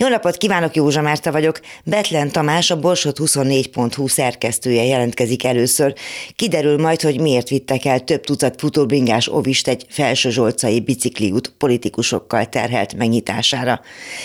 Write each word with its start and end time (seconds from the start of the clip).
Jó 0.00 0.08
napot 0.08 0.36
kívánok, 0.36 0.76
Józsa 0.76 1.00
Márta 1.00 1.32
vagyok. 1.32 1.60
Betlen 1.84 2.30
Tamás, 2.30 2.70
a 2.70 2.78
Borsot24.hu 2.78 4.08
szerkesztője 4.08 4.84
jelentkezik 4.84 5.44
először. 5.44 5.94
Kiderül 6.36 6.78
majd, 6.78 7.00
hogy 7.00 7.20
miért 7.20 7.48
vittek 7.48 7.84
el 7.84 8.00
több 8.00 8.24
tucat 8.24 8.60
futóbringás 8.60 9.28
ovist 9.28 9.68
egy 9.68 9.86
felsőzsolcai 9.88 10.80
bicikliút 10.80 11.52
politikusokkal 11.58 12.46
terhelt 12.46 12.94
megnyitására. 12.94 13.80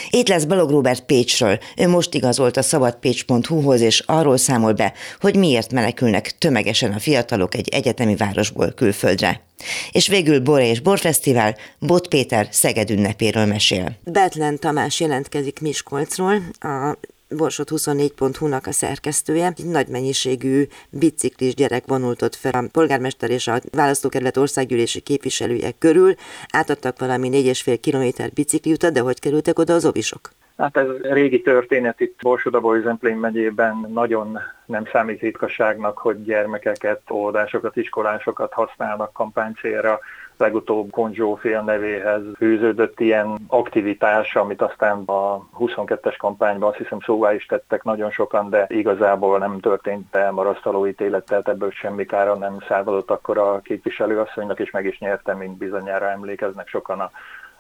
Itt 0.10 0.28
lesz 0.28 0.44
Balog 0.44 0.70
Robert 0.70 1.06
Pécsről. 1.06 1.60
Ő 1.78 1.88
most 1.88 2.14
igazolt 2.14 2.58
a 2.58 2.62
szabadpécs.hu-hoz, 2.62 3.82
és 3.82 4.04
arról 4.06 4.38
számol 4.38 4.74
be, 4.74 4.94
hogy 5.20 5.36
miért 5.36 5.72
menekülnek 5.72 6.38
tömegesen 6.38 6.92
a 6.92 7.00
fiatalok 7.00 7.56
egy 7.56 7.70
egyetemi 7.70 8.16
városból 8.16 8.72
külföldre. 8.72 9.44
És 9.92 10.08
végül 10.08 10.40
Bor 10.40 10.62
és 10.62 10.80
Borfesztivál 10.80 11.56
Bot 11.80 12.08
Péter 12.08 12.48
Szeged 12.52 12.90
ünnepéről 12.90 13.46
mesél. 13.46 13.98
Betlen 14.04 14.60
Tamás 14.60 15.00
jelentkezik 15.00 15.60
Miskolcról, 15.66 16.36
a 16.60 16.98
Borsot 17.30 17.70
24.hu-nak 17.70 18.66
a 18.66 18.72
szerkesztője. 18.72 19.54
Egy 19.58 19.66
nagy 19.66 19.88
mennyiségű 19.88 20.64
biciklis 20.90 21.54
gyerek 21.56 21.84
vonultott 21.86 22.36
fel 22.36 22.52
a 22.52 22.64
polgármester 22.72 23.30
és 23.30 23.48
a 23.48 23.60
választókerület 23.72 24.38
országgyűlési 24.38 25.00
képviselője 25.00 25.72
körül. 25.80 26.14
Átadtak 26.52 27.00
valami 27.00 27.30
4,5 27.32 27.78
kilométer 27.82 28.30
bicikliutat, 28.34 28.94
de 28.94 29.00
hogy 29.00 29.20
kerültek 29.20 29.60
oda 29.60 29.74
az 29.74 29.86
ovisok? 29.86 30.30
Hát 30.58 30.78
ez 30.78 30.88
régi 31.02 31.42
történet 31.42 32.00
itt 32.00 32.20
Borsod 32.22 32.82
Zemplén 32.84 33.18
megyében 33.18 33.88
nagyon 33.94 34.40
nem 34.66 34.86
számít 34.92 35.22
ritkaságnak, 35.22 35.98
hogy 35.98 36.24
gyermekeket, 36.24 37.02
oldásokat, 37.08 37.76
iskolásokat 37.76 38.54
használnak 38.54 39.14
kampánycélra. 39.14 40.00
Legutóbb 40.38 40.92
Konzsófél 40.92 41.62
nevéhez 41.62 42.22
fűződött 42.38 43.00
ilyen 43.00 43.38
aktivitás, 43.48 44.36
amit 44.36 44.62
aztán 44.62 45.04
a 45.06 45.48
22-es 45.60 46.16
kampányban 46.18 46.70
azt 46.70 46.78
hiszem 46.78 47.00
szóvá 47.00 47.34
is 47.34 47.46
tettek 47.46 47.84
nagyon 47.84 48.12
sokan, 48.12 48.50
de 48.50 48.66
igazából 48.70 49.38
nem 49.38 49.60
történt 49.60 50.16
elmarasztaló 50.16 50.88
ítélet, 50.88 51.26
tehát 51.26 51.48
ebből 51.48 51.72
semmi 51.72 52.06
kára 52.06 52.36
nem 52.36 52.58
származott 52.68 53.12
akkor 53.12 53.38
a 53.38 53.60
képviselőasszonynak, 53.60 54.60
és 54.60 54.72
meg 54.72 54.86
is 54.86 55.00
nyerte, 55.00 55.34
mint 55.34 55.58
bizonyára 55.58 56.10
emlékeznek 56.10 56.68
sokan 56.68 57.00
a 57.00 57.12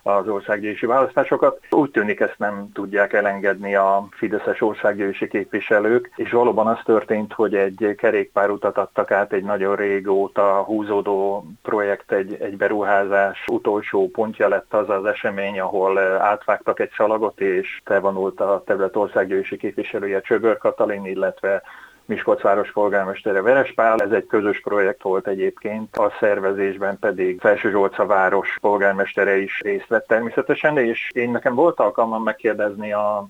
az 0.08 0.28
országgyűlési 0.28 0.86
választásokat. 0.86 1.60
Úgy 1.70 1.92
tűnik 1.92 2.20
ezt 2.20 2.38
nem 2.38 2.70
tudják 2.74 3.14
elengedni 3.14 3.76
a 3.76 4.08
Fideszes 4.12 4.62
országgyűlési 4.62 5.28
képviselők, 5.28 6.12
és 6.16 6.32
valóban 6.32 6.68
az 6.68 6.80
történt, 6.84 7.34
hogy 7.34 7.56
egy 7.56 7.96
kerékpárutat 7.98 8.78
adtak 8.78 9.12
át 9.12 9.34
egy 9.34 9.44
nagyon 9.44 9.76
régóta 9.76 10.64
húzódó 10.64 11.46
projekt, 11.62 12.12
egy, 12.12 12.38
egy 12.40 12.58
beruházás 12.58 13.44
utolsó 13.52 14.10
pontja 14.10 14.48
lett 14.48 14.74
az 14.74 14.90
az 14.90 15.06
esemény, 15.06 15.60
ahol 15.60 16.00
átvágtak 16.00 16.80
egy 16.80 16.92
szalagot, 16.98 17.42
és 17.42 17.82
bevonult 17.86 18.40
a 18.40 18.64
terület 18.66 18.96
országgyűlési 18.96 19.58
képviselője 19.58 20.22
Csöbör 20.22 20.58
Katalin, 20.58 21.06
illetve 21.06 21.62
Miskolc 22.06 22.42
város 22.42 22.72
polgármestere 22.72 23.42
Verespál. 23.42 24.00
Ez 24.00 24.12
egy 24.12 24.26
közös 24.26 24.62
projekt 24.62 25.02
volt 25.02 25.28
egyébként, 25.28 25.98
a 25.98 26.14
szervezésben 26.20 27.00
pedig 27.00 27.40
Felső 27.40 27.70
Zsolca 27.70 28.06
város 28.06 28.58
polgármestere 28.62 29.38
is 29.38 29.60
részt 29.62 29.88
vett 29.88 30.08
természetesen, 30.08 30.78
és 30.78 31.10
én 31.14 31.32
nekem 31.32 31.56
volt 31.56 31.80
alkalmam 31.80 32.24
megkérdezni 32.24 32.94
a 32.94 33.30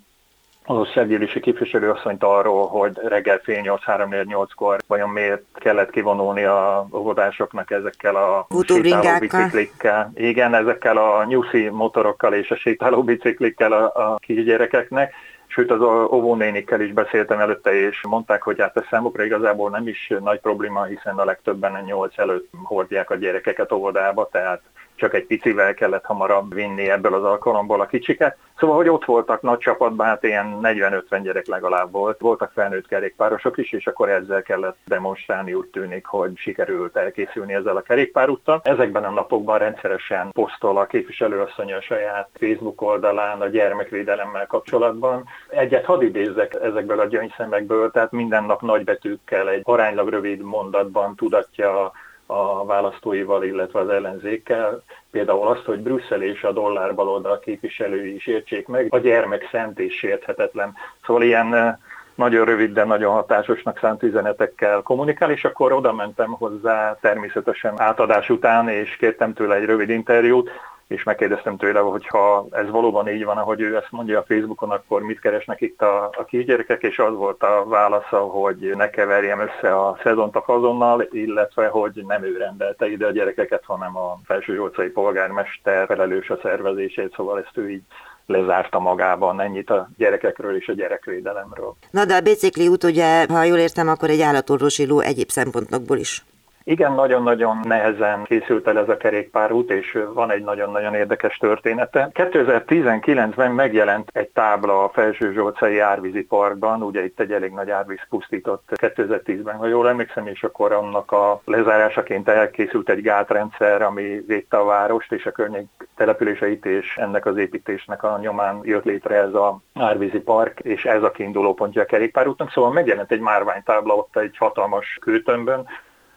az 0.68 0.78
országgyűlési 0.78 1.40
képviselőasszonyt 1.40 2.24
arról, 2.24 2.68
hogy 2.68 2.92
reggel 3.04 3.38
fél 3.44 3.62
nyolc, 3.62 3.84
három 3.84 4.14
kor 4.56 4.80
vajon 4.88 5.10
miért 5.10 5.44
kellett 5.54 5.90
kivonulni 5.90 6.44
a 6.44 6.88
óvodásoknak 6.94 7.72
ezekkel 7.72 8.16
a 8.16 8.48
sétáló 8.64 9.20
biciklikkel. 9.20 10.12
Igen, 10.16 10.54
ezekkel 10.54 10.98
a 10.98 11.26
nyuszi 11.26 11.70
motorokkal 11.70 12.34
és 12.34 12.52
a 12.52 12.56
sétáló 12.56 13.04
biciklikkel 13.04 13.72
a, 13.72 13.84
a 13.84 14.16
kisgyerekeknek 14.16 15.14
Sőt, 15.56 15.72
az 15.72 15.82
óvónénikkel 16.12 16.82
is 16.82 16.94
beszéltem 16.94 17.40
előtte, 17.40 17.74
és 17.74 18.02
mondták, 18.08 18.42
hogy 18.42 18.60
hát 18.60 18.78
ez 18.78 18.84
számukra 18.90 19.24
igazából 19.24 19.70
nem 19.70 19.88
is 19.88 20.14
nagy 20.20 20.40
probléma, 20.40 20.84
hiszen 20.84 21.18
a 21.18 21.26
legtöbben 21.26 21.84
nyolc 21.86 22.18
előtt 22.18 22.50
hordják 22.64 23.10
a 23.10 23.16
gyerekeket 23.16 23.72
óvodába, 23.72 24.30
tehát 24.32 24.62
csak 24.96 25.14
egy 25.14 25.26
picivel 25.26 25.74
kellett 25.74 26.06
hamarabb 26.06 26.54
vinni 26.54 26.90
ebből 26.90 27.14
az 27.14 27.24
alkalomból 27.24 27.82
a 27.82 27.86
kicsiket. 27.86 28.38
Szóval, 28.58 28.76
hogy 28.76 28.90
ott 28.90 29.06
voltak 29.06 29.42
nagy 29.42 29.58
csapatban, 29.58 30.06
hát 30.06 30.24
ilyen 30.24 30.60
40-50 30.62 31.20
gyerek 31.24 31.48
legalább 31.48 31.92
volt. 31.92 32.20
Voltak 32.20 32.52
felnőtt 32.52 32.88
kerékpárosok 32.88 33.58
is, 33.58 33.72
és 33.72 33.88
akkor 33.88 34.10
ezzel 34.10 34.42
kellett 34.42 34.78
demonstrálni, 34.86 35.54
úgy 35.54 35.68
tűnik, 35.68 36.06
hogy 36.06 36.32
sikerült 36.36 36.96
elkészülni 36.96 37.54
ezzel 37.54 37.76
a 37.76 37.82
kerékpárúttal. 37.82 38.62
Ezekben 38.64 39.04
a 39.04 39.10
napokban 39.10 39.58
rendszeresen 39.58 40.32
posztol 40.32 40.78
a 40.78 40.86
képviselőasszony 40.86 41.74
a 41.74 41.82
saját 41.82 42.30
Facebook 42.34 42.82
oldalán 42.82 43.42
a 43.42 43.48
gyermekvédelemmel 43.48 44.48
kapcsolatban. 44.48 45.26
Egyet 45.50 45.86
hadd 45.86 46.02
idézzek 46.02 46.58
ezekből 46.62 47.00
a 47.00 47.06
gyöngyszemekből, 47.06 47.92
tehát 47.92 48.12
minden 48.12 48.44
nap 48.44 48.62
nagybetűkkel 48.62 49.50
egy 49.50 49.62
aránylag 49.64 50.10
rövid 50.10 50.42
mondatban 50.42 51.16
tudatja 51.16 51.92
a 52.26 52.66
választóival, 52.66 53.44
illetve 53.44 53.80
az 53.80 53.90
ellenzékkel. 53.90 54.84
Például 55.12 55.48
azt, 55.48 55.64
hogy 55.64 55.80
Brüsszel 55.80 56.22
és 56.22 56.44
a 56.44 56.52
dollár 56.52 56.96
baloldal 56.96 57.40
képviselői 57.40 58.16
is 58.16 58.28
értsék 58.28 58.68
meg, 58.68 58.88
a 58.90 58.98
gyermek 58.98 59.48
szent 59.52 59.80
és 59.80 59.98
sérthetetlen. 59.98 60.74
Szóval 61.06 61.24
ilyen 61.24 61.80
nagyon 62.16 62.46
rövid, 62.46 62.74
de 62.74 62.84
nagyon 62.84 63.14
hatásosnak 63.14 63.80
szánt 63.80 64.04
üzenetekkel 64.04 64.82
kommunikál, 64.82 65.32
és 65.32 65.46
akkor 65.46 65.72
oda 65.72 65.94
mentem 65.94 66.32
hozzá 66.32 66.98
természetesen 67.02 67.80
átadás 67.80 68.30
után, 68.30 68.70
és 68.70 68.96
kértem 68.96 69.34
tőle 69.34 69.56
egy 69.56 69.66
rövid 69.66 69.90
interjút, 69.90 70.50
és 70.88 71.04
megkérdeztem 71.04 71.58
tőle, 71.58 71.80
hogy 71.80 72.08
ha 72.08 72.48
ez 72.52 72.70
valóban 72.70 73.08
így 73.08 73.24
van, 73.24 73.38
ahogy 73.38 73.62
ő 73.62 73.76
ezt 73.76 73.92
mondja 73.92 74.20
a 74.20 74.26
Facebookon, 74.28 74.70
akkor 74.70 75.02
mit 75.02 75.20
keresnek 75.20 75.62
itt 75.62 75.82
a, 75.82 76.10
a 76.18 76.26
kisgyerekek, 76.26 76.82
és 76.82 77.00
az 77.00 77.16
volt 77.16 77.44
a 77.44 77.66
válasza, 77.68 78.20
hogy 78.20 78.72
ne 78.76 78.90
keverjem 78.90 79.40
össze 79.40 79.80
a 79.80 79.98
szezont 80.04 80.36
a 80.36 80.42
fazonnal, 80.42 81.08
illetve 81.12 81.68
hogy 81.68 82.04
nem 82.08 82.24
ő 82.24 82.38
rendelte 82.38 82.88
ide 82.88 83.06
a 83.06 83.12
gyerekeket, 83.12 83.64
hanem 83.66 83.98
a 83.98 84.20
felsőzsolcai 84.26 84.90
polgármester 84.90 85.86
felelős 85.88 86.30
a 86.30 86.40
szervezését, 86.42 87.14
szóval 87.16 87.40
ezt 87.40 87.58
ő 87.58 87.70
így 87.70 87.84
lezárta 88.26 88.80
magában 88.80 89.42
ennyit 89.42 89.70
a 89.70 89.90
gyerekekről 89.98 90.56
és 90.56 90.68
a 90.68 90.74
gyerekvédelemről. 90.74 91.76
Na 91.92 92.06
de 92.06 92.16
a 92.16 92.22
bicikli 92.22 92.68
út 92.68 92.84
ugye, 92.84 93.26
ha 93.30 93.44
jól 93.44 93.58
értem, 93.58 93.88
akkor 93.88 94.10
egy 94.10 94.22
állatorvosi 94.22 94.86
ló 94.88 95.00
egyéb 95.00 95.30
szempontokból 95.30 95.98
is. 95.98 96.26
Igen, 96.68 96.94
nagyon-nagyon 96.94 97.60
nehezen 97.64 98.24
készült 98.24 98.68
el 98.68 98.78
ez 98.80 98.90
a 98.90 98.98
kerékpárút, 98.98 99.72
és 99.72 99.98
van 100.14 100.32
egy 100.32 100.44
nagyon-nagyon 100.44 100.94
érdekes 100.94 101.38
története. 101.38 102.10
2019-ben 102.14 103.52
megjelent 103.52 104.10
egy 104.14 104.28
tábla 104.28 104.84
a 104.84 104.90
Felső 104.90 105.34
Zsolcai 105.34 105.80
Árvízi 105.80 106.24
Parkban, 106.24 106.82
ugye 106.82 107.04
itt 107.04 107.20
egy 107.20 107.32
elég 107.32 107.52
nagy 107.52 107.70
árvíz 107.70 108.00
pusztított 108.10 108.70
2010-ben, 108.76 109.56
ha 109.56 109.68
jól 109.68 109.90
emlékszem, 109.90 110.28
és 110.28 110.44
akkor 110.44 110.72
annak 110.72 111.12
a 111.12 111.42
lezárásaként 111.46 112.28
elkészült 112.28 112.90
egy 112.90 113.02
gátrendszer, 113.02 113.82
ami 113.82 114.24
védte 114.28 114.58
a 114.58 114.66
várost 114.66 115.12
és 115.12 115.26
a 115.26 115.32
környék 115.32 115.68
településeit, 115.96 116.66
és 116.66 116.98
ennek 116.98 117.26
az 117.26 117.38
építésnek 117.38 118.04
a 118.04 118.18
nyomán 118.22 118.60
jött 118.64 118.86
létre 118.86 119.16
ez 119.16 119.34
a 119.34 119.60
Árvízi 119.74 120.20
Park, 120.20 120.60
és 120.60 120.86
ez 120.86 121.04
a 121.04 121.12
kiinduló 121.12 121.54
pontja 121.54 121.82
a 121.82 121.86
kerékpárútnak. 121.86 122.52
Szóval 122.52 122.72
megjelent 122.72 123.12
egy 123.12 123.20
márványtábla 123.20 123.96
ott 123.96 124.18
egy 124.18 124.38
hatalmas 124.38 124.98
kőtömbön, 125.02 125.68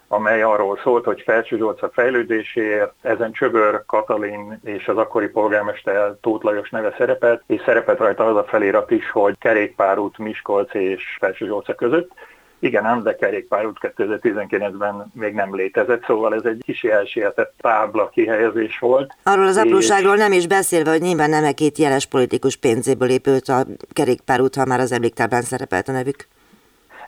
amely 0.08 0.42
arról 0.42 0.78
szólt, 0.82 1.04
hogy 1.04 1.20
Felső 1.20 1.56
Zsolca 1.56 1.90
fejlődéséért 1.92 2.92
ezen 3.02 3.32
Csöbör 3.32 3.82
Katalin 3.86 4.60
és 4.64 4.88
az 4.88 4.96
akkori 4.96 5.28
polgármester 5.28 6.14
Tóth 6.20 6.44
Lajos 6.44 6.70
neve 6.70 6.94
szerepelt, 6.98 7.42
és 7.46 7.62
szerepelt 7.64 7.98
rajta 7.98 8.26
az 8.26 8.36
a 8.36 8.44
felirat 8.44 8.90
is, 8.90 9.10
hogy 9.10 9.38
kerékpárút 9.38 10.18
Miskolc 10.18 10.74
és 10.74 11.16
Felső 11.20 11.46
Zsolca 11.46 11.74
között. 11.74 12.10
Igen, 12.60 12.84
ám, 12.84 13.02
de 13.02 13.16
kerékpárút 13.16 13.78
2019-ben 13.80 15.10
még 15.14 15.34
nem 15.34 15.54
létezett, 15.54 16.04
szóval 16.04 16.34
ez 16.34 16.44
egy 16.44 16.62
kis 16.64 16.84
elsietett 16.84 17.54
tábla 17.58 18.08
kihelyezés 18.08 18.78
volt. 18.78 19.16
Arról 19.22 19.46
az 19.46 19.56
apróságról 19.56 20.16
nem 20.16 20.32
is 20.32 20.46
beszélve, 20.46 20.90
hogy 20.90 21.00
nyilván 21.00 21.30
nem 21.30 21.52
két 21.52 21.78
jeles 21.78 22.06
politikus 22.06 22.56
pénzéből 22.56 23.10
épült 23.10 23.48
a 23.48 23.66
kerékpárút, 23.92 24.54
ha 24.54 24.64
már 24.64 24.80
az 24.80 24.92
emléktárban 24.92 25.42
szerepelt 25.42 25.88
a 25.88 25.92
nevük. 25.92 26.28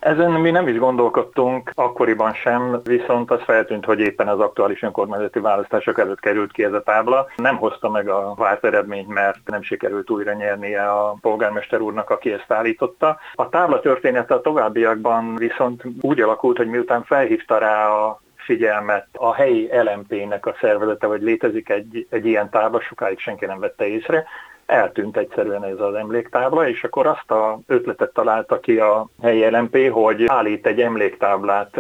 Ezen 0.00 0.31
mi 0.31 0.50
nem 0.50 0.69
is 0.69 0.79
gondolkodtunk 0.79 1.70
akkoriban 1.75 2.32
sem, 2.32 2.81
viszont 2.85 3.31
az 3.31 3.43
feltűnt, 3.43 3.85
hogy 3.85 4.00
éppen 4.00 4.29
az 4.29 4.41
aktuális 4.41 4.82
önkormányzati 4.82 5.38
választások 5.38 5.99
előtt 5.99 6.20
került 6.20 6.52
ki 6.52 6.64
ez 6.64 6.73
a 6.73 6.82
tábla. 6.82 7.26
Nem 7.37 7.56
hozta 7.56 7.91
meg 7.91 8.08
a 8.08 8.35
várt 8.37 8.64
eredményt, 8.64 9.08
mert 9.08 9.38
nem 9.44 9.62
sikerült 9.62 10.11
újra 10.11 10.32
nyernie 10.32 10.91
a 10.91 11.17
polgármester 11.20 11.81
úrnak, 11.81 12.11
aki 12.11 12.32
ezt 12.32 12.52
állította. 12.52 13.19
A 13.35 13.49
tábla 13.49 13.81
története 13.81 14.35
a 14.35 14.41
továbbiakban 14.41 15.37
viszont 15.37 15.82
úgy 16.00 16.20
alakult, 16.20 16.56
hogy 16.56 16.69
miután 16.69 17.02
felhívta 17.02 17.58
rá 17.58 17.88
a 17.88 18.20
figyelmet 18.37 19.06
a 19.12 19.35
helyi 19.35 19.70
LMP-nek 19.73 20.47
a 20.47 20.56
szervezete, 20.61 21.06
hogy 21.06 21.23
létezik 21.23 21.69
egy, 21.69 22.06
egy 22.11 22.26
ilyen 22.26 22.50
tábla, 22.50 22.81
sokáig 22.81 23.19
senki 23.19 23.44
nem 23.44 23.58
vette 23.58 23.87
észre, 23.87 24.25
eltűnt 24.71 25.17
egyszerűen 25.17 25.65
ez 25.65 25.81
az 25.81 25.95
emléktábla, 25.95 26.69
és 26.69 26.85
akkor 26.85 27.07
azt 27.07 27.31
a 27.31 27.59
ötletet 27.67 28.13
találta 28.13 28.61
ki 28.61 28.79
a 28.79 29.09
helyi 29.23 29.51
LMP, 29.51 29.91
hogy 29.93 30.25
állít 30.27 30.67
egy 30.67 30.81
emléktáblát 30.81 31.77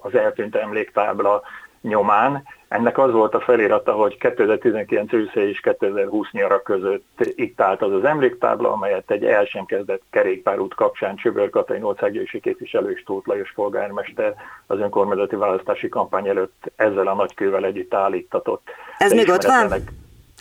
az 0.00 0.14
eltűnt 0.14 0.56
emléktábla 0.56 1.42
nyomán. 1.80 2.42
Ennek 2.68 2.98
az 2.98 3.12
volt 3.12 3.34
a 3.34 3.40
felirata, 3.40 3.92
hogy 3.92 4.18
2019 4.18 5.12
ősze 5.12 5.48
és 5.48 5.60
2020 5.60 6.30
nyara 6.30 6.62
között 6.62 7.32
itt 7.34 7.60
állt 7.60 7.82
az 7.82 7.92
az 7.92 8.04
emléktábla, 8.04 8.72
amelyet 8.72 9.10
egy 9.10 9.24
el 9.24 9.44
sem 9.44 9.64
kezdett 9.64 10.02
kerékpárút 10.10 10.74
kapcsán 10.74 11.16
Csöbör 11.16 11.50
Katalin 11.50 11.82
országgyűlési 11.82 12.40
képviselő 12.40 12.90
és 12.90 13.02
Tóth 13.02 13.28
Lajos 13.28 13.52
polgármester 13.52 14.34
az 14.66 14.78
önkormányzati 14.78 15.36
választási 15.36 15.88
kampány 15.88 16.28
előtt 16.28 16.72
ezzel 16.76 17.06
a 17.06 17.14
nagykővel 17.14 17.64
együtt 17.64 17.94
állítatott. 17.94 18.68
Ez 18.98 19.12
még 19.12 19.28
ott 19.28 19.44
van? 19.44 19.72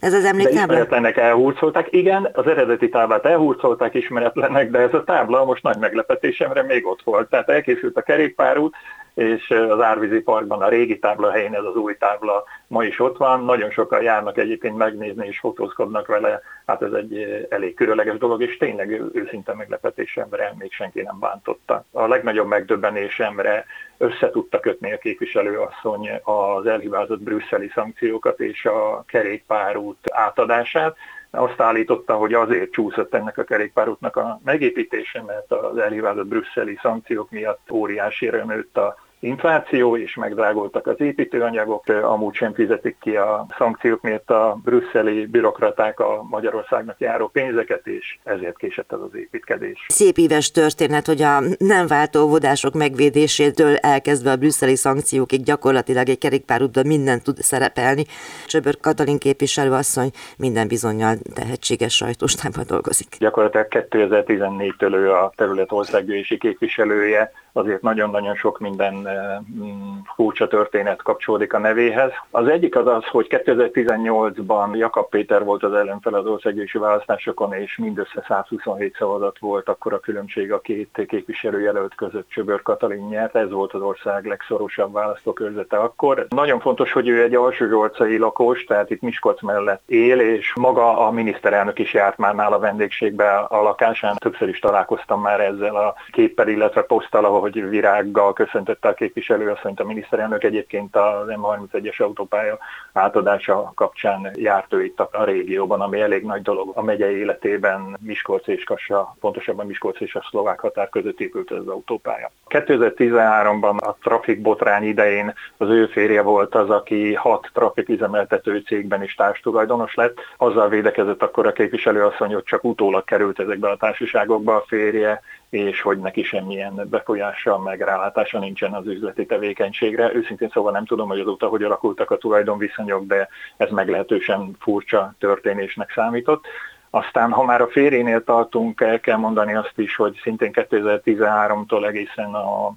Ez 0.03 0.13
az 0.13 0.25
emléktábla? 0.25 0.61
ismeretlenek 0.61 1.17
elhurcolták. 1.17 1.87
Igen, 1.91 2.29
az 2.33 2.47
eredeti 2.47 2.89
táblát 2.89 3.25
elhurcolták 3.25 3.93
ismeretlenek, 3.93 4.71
de 4.71 4.79
ez 4.79 4.93
a 4.93 5.03
tábla 5.03 5.45
most 5.45 5.63
nagy 5.63 5.77
meglepetésemre 5.77 6.63
még 6.63 6.87
ott 6.87 7.01
volt. 7.03 7.29
Tehát 7.29 7.49
elkészült 7.49 7.97
a 7.97 8.01
kerékpárút, 8.01 8.75
és 9.13 9.49
az 9.49 9.81
Árvízi 9.81 10.19
Parkban 10.21 10.61
a 10.61 10.69
régi 10.69 10.99
tábla 10.99 11.31
helyén 11.31 11.53
ez 11.53 11.63
az 11.63 11.75
új 11.75 11.97
tábla 11.97 12.43
ma 12.67 12.83
is 12.83 12.99
ott 12.99 13.17
van. 13.17 13.43
Nagyon 13.43 13.71
sokan 13.71 14.01
járnak 14.01 14.37
egyébként 14.37 14.77
megnézni 14.77 15.27
és 15.27 15.39
fotózkodnak 15.39 16.07
vele, 16.07 16.41
hát 16.65 16.81
ez 16.81 16.91
egy 16.91 17.45
elég 17.49 17.73
különleges 17.73 18.17
dolog, 18.17 18.41
és 18.41 18.57
tényleg 18.57 19.01
őszinte 19.13 19.53
meglepetésemre 19.53 20.53
még 20.57 20.71
senki 20.71 21.01
nem 21.01 21.19
bántotta. 21.19 21.85
A 21.91 22.07
legnagyobb 22.07 22.47
megdöbbenésemre 22.47 23.65
össze 23.97 24.29
tudta 24.29 24.59
kötni 24.59 24.93
a 24.93 24.97
képviselőasszony 24.97 26.09
az 26.23 26.65
elhibázott 26.65 27.21
brüsszeli 27.21 27.71
szankciókat 27.73 28.39
és 28.39 28.65
a 28.65 29.03
kerékpárút 29.07 29.97
átadását, 30.11 30.95
azt 31.35 31.59
állította, 31.59 32.15
hogy 32.15 32.33
azért 32.33 32.71
csúszott 32.71 33.13
ennek 33.13 33.37
a 33.37 33.43
kerékpárútnak 33.43 34.15
a 34.15 34.39
megépítése, 34.43 35.21
mert 35.21 35.51
az 35.51 35.77
elhívázott 35.77 36.27
brüsszeli 36.27 36.77
szankciók 36.81 37.31
miatt 37.31 37.71
óriásira 37.71 38.45
nőtt 38.45 38.77
a 38.77 38.95
infláció, 39.23 39.97
és 39.97 40.15
megdrágoltak 40.15 40.87
az 40.87 41.01
építőanyagok, 41.01 41.87
amúgy 41.87 42.35
sem 42.35 42.53
fizetik 42.53 42.97
ki 42.99 43.15
a 43.15 43.45
szankciók 43.57 44.01
miatt 44.01 44.29
a 44.29 44.57
brüsszeli 44.63 45.25
bürokraták 45.25 45.99
a 45.99 46.23
Magyarországnak 46.29 46.99
járó 46.99 47.27
pénzeket, 47.27 47.87
és 47.87 48.17
ezért 48.23 48.57
késett 48.57 48.91
ez 48.91 48.99
az 48.99 49.15
építkezés. 49.15 49.85
Szép 49.87 50.17
éves 50.17 50.51
történet, 50.51 51.05
hogy 51.05 51.21
a 51.21 51.39
nem 51.57 51.87
váltó 51.87 52.27
vodások 52.27 52.73
megvédésétől 52.73 53.75
elkezdve 53.75 54.31
a 54.31 54.35
brüsszeli 54.35 54.75
szankciókig 54.75 55.43
gyakorlatilag 55.43 56.09
egy 56.09 56.17
kerékpárútban 56.17 56.87
minden 56.87 57.21
tud 57.21 57.37
szerepelni. 57.37 58.03
Csöbör 58.47 58.79
Katalin 58.79 59.17
képviselőasszony 59.17 60.11
minden 60.37 60.67
bizonyal 60.67 61.15
tehetséges 61.33 61.95
sajtóstában 61.95 62.63
dolgozik. 62.67 63.15
Gyakorlatilag 63.19 63.67
2014-től 63.69 64.93
ő 64.93 65.11
a 65.11 65.31
terület 65.35 65.71
országgyűlési 65.71 66.37
képviselője, 66.37 67.31
azért 67.53 67.81
nagyon-nagyon 67.81 68.35
sok 68.35 68.59
minden 68.59 68.93
mm, 68.93 69.93
furcsa 70.15 70.47
történet 70.47 71.01
kapcsolódik 71.01 71.53
a 71.53 71.59
nevéhez. 71.59 72.11
Az 72.31 72.47
egyik 72.47 72.75
az 72.75 72.87
az, 72.87 73.05
hogy 73.05 73.27
2018-ban 73.29 74.77
Jakab 74.77 75.09
Péter 75.09 75.43
volt 75.43 75.63
az 75.63 75.73
ellenfel 75.73 76.13
az 76.13 76.25
országgyűlési 76.25 76.77
választásokon, 76.77 77.53
és 77.53 77.77
mindössze 77.77 78.25
127 78.27 78.95
szavazat 78.97 79.39
volt, 79.39 79.69
akkor 79.69 79.93
a 79.93 79.99
különbség 79.99 80.51
a 80.51 80.59
két 80.59 81.05
képviselőjelölt 81.07 81.95
között 81.95 82.29
Csöbör 82.29 82.61
Katalin 82.61 83.07
nyert, 83.07 83.35
ez 83.35 83.51
volt 83.51 83.73
az 83.73 83.81
ország 83.81 84.25
legszorosabb 84.25 84.93
választókörzete 84.93 85.77
akkor. 85.77 86.25
Nagyon 86.29 86.59
fontos, 86.59 86.91
hogy 86.91 87.07
ő 87.07 87.23
egy 87.23 87.35
alsózsorcai 87.35 88.17
lakos, 88.17 88.63
tehát 88.63 88.89
itt 88.89 89.01
Miskolc 89.01 89.41
mellett 89.41 89.81
él, 89.85 90.19
és 90.19 90.53
maga 90.55 91.07
a 91.07 91.11
miniszterelnök 91.11 91.79
is 91.79 91.93
járt 91.93 92.17
már 92.17 92.35
nála 92.35 92.59
vendégségbe 92.59 93.35
a 93.35 93.61
lakásán. 93.61 94.15
Többször 94.15 94.47
is 94.47 94.59
találkoztam 94.59 95.21
már 95.21 95.39
ezzel 95.39 95.75
a 95.75 95.93
képpel, 96.11 96.47
illetve 96.47 96.81
poszttal, 96.81 97.25
ahol 97.25 97.42
hogy 97.43 97.69
virággal 97.69 98.33
köszöntötte 98.33 98.87
a 98.87 98.93
képviselő, 98.93 99.49
azt 99.49 99.63
mondta 99.63 99.83
a 99.83 99.87
miniszterelnök 99.87 100.43
egyébként 100.43 100.95
az 100.95 101.27
M31-es 101.27 102.01
autópálya 102.01 102.57
átadása 102.93 103.71
kapcsán 103.75 104.31
járt 104.35 104.73
ő 104.73 104.83
itt 104.83 104.99
a 104.99 105.23
régióban, 105.23 105.81
ami 105.81 105.99
elég 105.99 106.23
nagy 106.23 106.41
dolog 106.41 106.71
a 106.75 106.83
megye 106.83 107.11
életében 107.11 107.97
Miskolc 107.99 108.47
és 108.47 108.63
Kassa, 108.63 109.15
pontosabban 109.19 109.65
Miskolc 109.65 109.99
és 109.99 110.15
a 110.15 110.25
szlovák 110.29 110.59
határ 110.59 110.89
között 110.89 111.19
épült 111.19 111.51
ez 111.51 111.57
az 111.57 111.67
autópálya. 111.67 112.31
2013-ban 112.49 113.77
a 113.77 113.95
trafik 114.01 114.41
botrány 114.41 114.83
idején 114.83 115.33
az 115.57 115.69
ő 115.69 115.85
férje 115.85 116.21
volt 116.21 116.55
az, 116.55 116.69
aki 116.69 117.13
hat 117.13 117.49
trafik 117.53 117.89
üzemeltető 117.89 118.57
cégben 118.59 119.03
is 119.03 119.15
társtulajdonos 119.15 119.95
lett. 119.95 120.17
Azzal 120.37 120.69
védekezett 120.69 121.23
akkor 121.23 121.47
a 121.47 121.51
képviselő 121.51 122.03
asszony, 122.03 122.33
hogy 122.33 122.43
csak 122.43 122.63
utólag 122.63 123.03
került 123.03 123.39
ezekbe 123.39 123.69
a 123.69 123.77
társaságokba 123.77 124.55
a 124.55 124.63
férje, 124.67 125.21
és 125.53 125.81
hogy 125.81 125.97
neki 125.97 126.23
semmilyen 126.23 126.87
befolyása, 126.89 127.57
meg 127.57 127.81
rálátása 127.81 128.39
nincsen 128.39 128.73
az 128.73 128.87
üzleti 128.87 129.25
tevékenységre. 129.25 130.13
Őszintén 130.13 130.49
szóval 130.49 130.71
nem 130.71 130.85
tudom, 130.85 131.07
hogy 131.07 131.19
azóta 131.19 131.47
hogy 131.47 131.63
alakultak 131.63 132.11
a 132.11 132.17
tulajdonviszonyok, 132.17 133.05
de 133.05 133.27
ez 133.57 133.69
meglehetősen 133.69 134.55
furcsa 134.59 135.13
történésnek 135.19 135.91
számított. 135.91 136.45
Aztán, 136.89 137.31
ha 137.31 137.43
már 137.43 137.61
a 137.61 137.67
férjénél 137.67 138.23
tartunk, 138.23 138.81
el 138.81 138.99
kell 138.99 139.17
mondani 139.17 139.55
azt 139.55 139.77
is, 139.77 139.95
hogy 139.95 140.19
szintén 140.21 140.51
2013-tól 140.53 141.87
egészen 141.87 142.33
a 142.33 142.73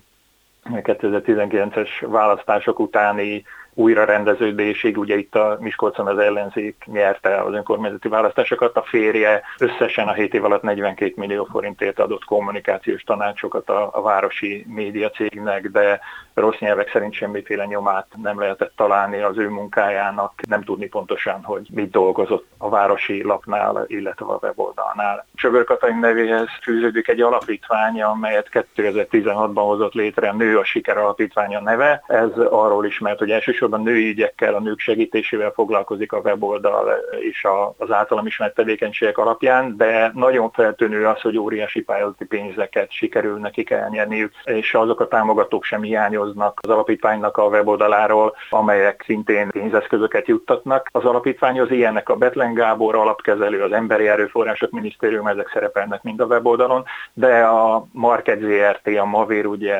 2019-es 0.64 1.88
választások 2.00 2.78
utáni 2.78 3.44
újrarendeződésig, 3.78 4.98
ugye 4.98 5.16
itt 5.16 5.34
a 5.34 5.56
Miskolcon 5.60 6.06
az 6.06 6.18
ellenzék 6.18 6.84
nyerte 6.86 7.42
az 7.42 7.54
önkormányzati 7.54 8.08
választásokat, 8.08 8.76
a 8.76 8.82
férje 8.82 9.42
összesen 9.58 10.08
a 10.08 10.12
7 10.12 10.34
év 10.34 10.44
alatt 10.44 10.62
42 10.62 11.12
millió 11.16 11.44
forintért 11.44 11.98
adott 11.98 12.24
kommunikációs 12.24 13.02
tanácsokat 13.02 13.68
a, 13.68 13.90
a 13.92 14.02
városi 14.02 14.66
médiacégnek, 14.68 15.68
de 15.68 16.00
rossz 16.40 16.58
nyelvek 16.58 16.90
szerint 16.90 17.12
semmiféle 17.12 17.64
nyomát 17.64 18.06
nem 18.22 18.40
lehetett 18.40 18.72
találni 18.76 19.20
az 19.20 19.38
ő 19.38 19.48
munkájának, 19.48 20.32
nem 20.48 20.62
tudni 20.62 20.86
pontosan, 20.86 21.42
hogy 21.44 21.68
mit 21.70 21.90
dolgozott 21.90 22.46
a 22.58 22.68
városi 22.68 23.22
lapnál, 23.22 23.84
illetve 23.86 24.26
a 24.26 24.38
weboldalnál. 24.42 25.26
Csöbör 25.34 25.64
Katalin 25.64 25.98
nevéhez 25.98 26.48
fűződik 26.62 27.08
egy 27.08 27.20
alapítvány, 27.20 28.02
amelyet 28.02 28.48
2016-ban 28.76 29.52
hozott 29.54 29.92
létre, 29.92 30.32
Nő 30.32 30.58
a 30.58 30.64
Siker 30.64 30.98
Alapítványa 30.98 31.60
neve. 31.60 32.04
Ez 32.06 32.38
arról 32.50 32.86
ismert, 32.86 33.18
hogy 33.18 33.30
elsősorban 33.30 33.82
női 33.82 34.08
ügyekkel, 34.08 34.54
a 34.54 34.60
nők 34.60 34.78
segítésével 34.78 35.50
foglalkozik 35.50 36.12
a 36.12 36.18
weboldal 36.18 36.94
és 37.20 37.46
az 37.76 37.90
általam 37.90 38.26
ismert 38.26 38.54
tevékenységek 38.54 39.18
alapján, 39.18 39.76
de 39.76 40.10
nagyon 40.14 40.50
feltűnő 40.50 41.06
az, 41.06 41.20
hogy 41.20 41.38
óriási 41.38 41.82
pályázati 41.82 42.24
pénzeket 42.24 42.92
sikerül 42.92 43.38
nekik 43.38 43.70
elnyerniük, 43.70 44.32
és 44.44 44.74
azok 44.74 45.00
a 45.00 45.08
támogatók 45.08 45.64
sem 45.64 45.82
hiányoznak 45.82 46.24
nyilatkoznak 46.34 46.60
az 46.62 46.70
alapítványnak 46.70 47.36
a 47.36 47.46
weboldaláról, 47.46 48.34
amelyek 48.50 49.02
szintén 49.06 49.48
pénzeszközöket 49.48 50.26
juttatnak. 50.26 50.88
Az 50.92 51.04
alapítványhoz 51.04 51.70
ilyenek 51.70 52.08
a 52.08 52.16
Betlen 52.16 52.54
Gábor 52.54 52.94
alapkezelő, 52.94 53.62
az 53.62 53.72
Emberi 53.72 54.08
Erőforrások 54.08 54.70
Minisztérium, 54.70 55.26
ezek 55.26 55.50
szerepelnek 55.52 56.02
mind 56.02 56.20
a 56.20 56.24
weboldalon, 56.24 56.84
de 57.12 57.42
a 57.42 57.86
Market 57.92 58.40
ZRT, 58.40 58.86
a 58.98 59.04
Mavér 59.04 59.46
ugye 59.46 59.74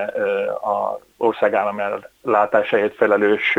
a 0.61 0.99
országállam 1.17 1.81
látásáért 2.23 2.95
felelős 2.95 3.59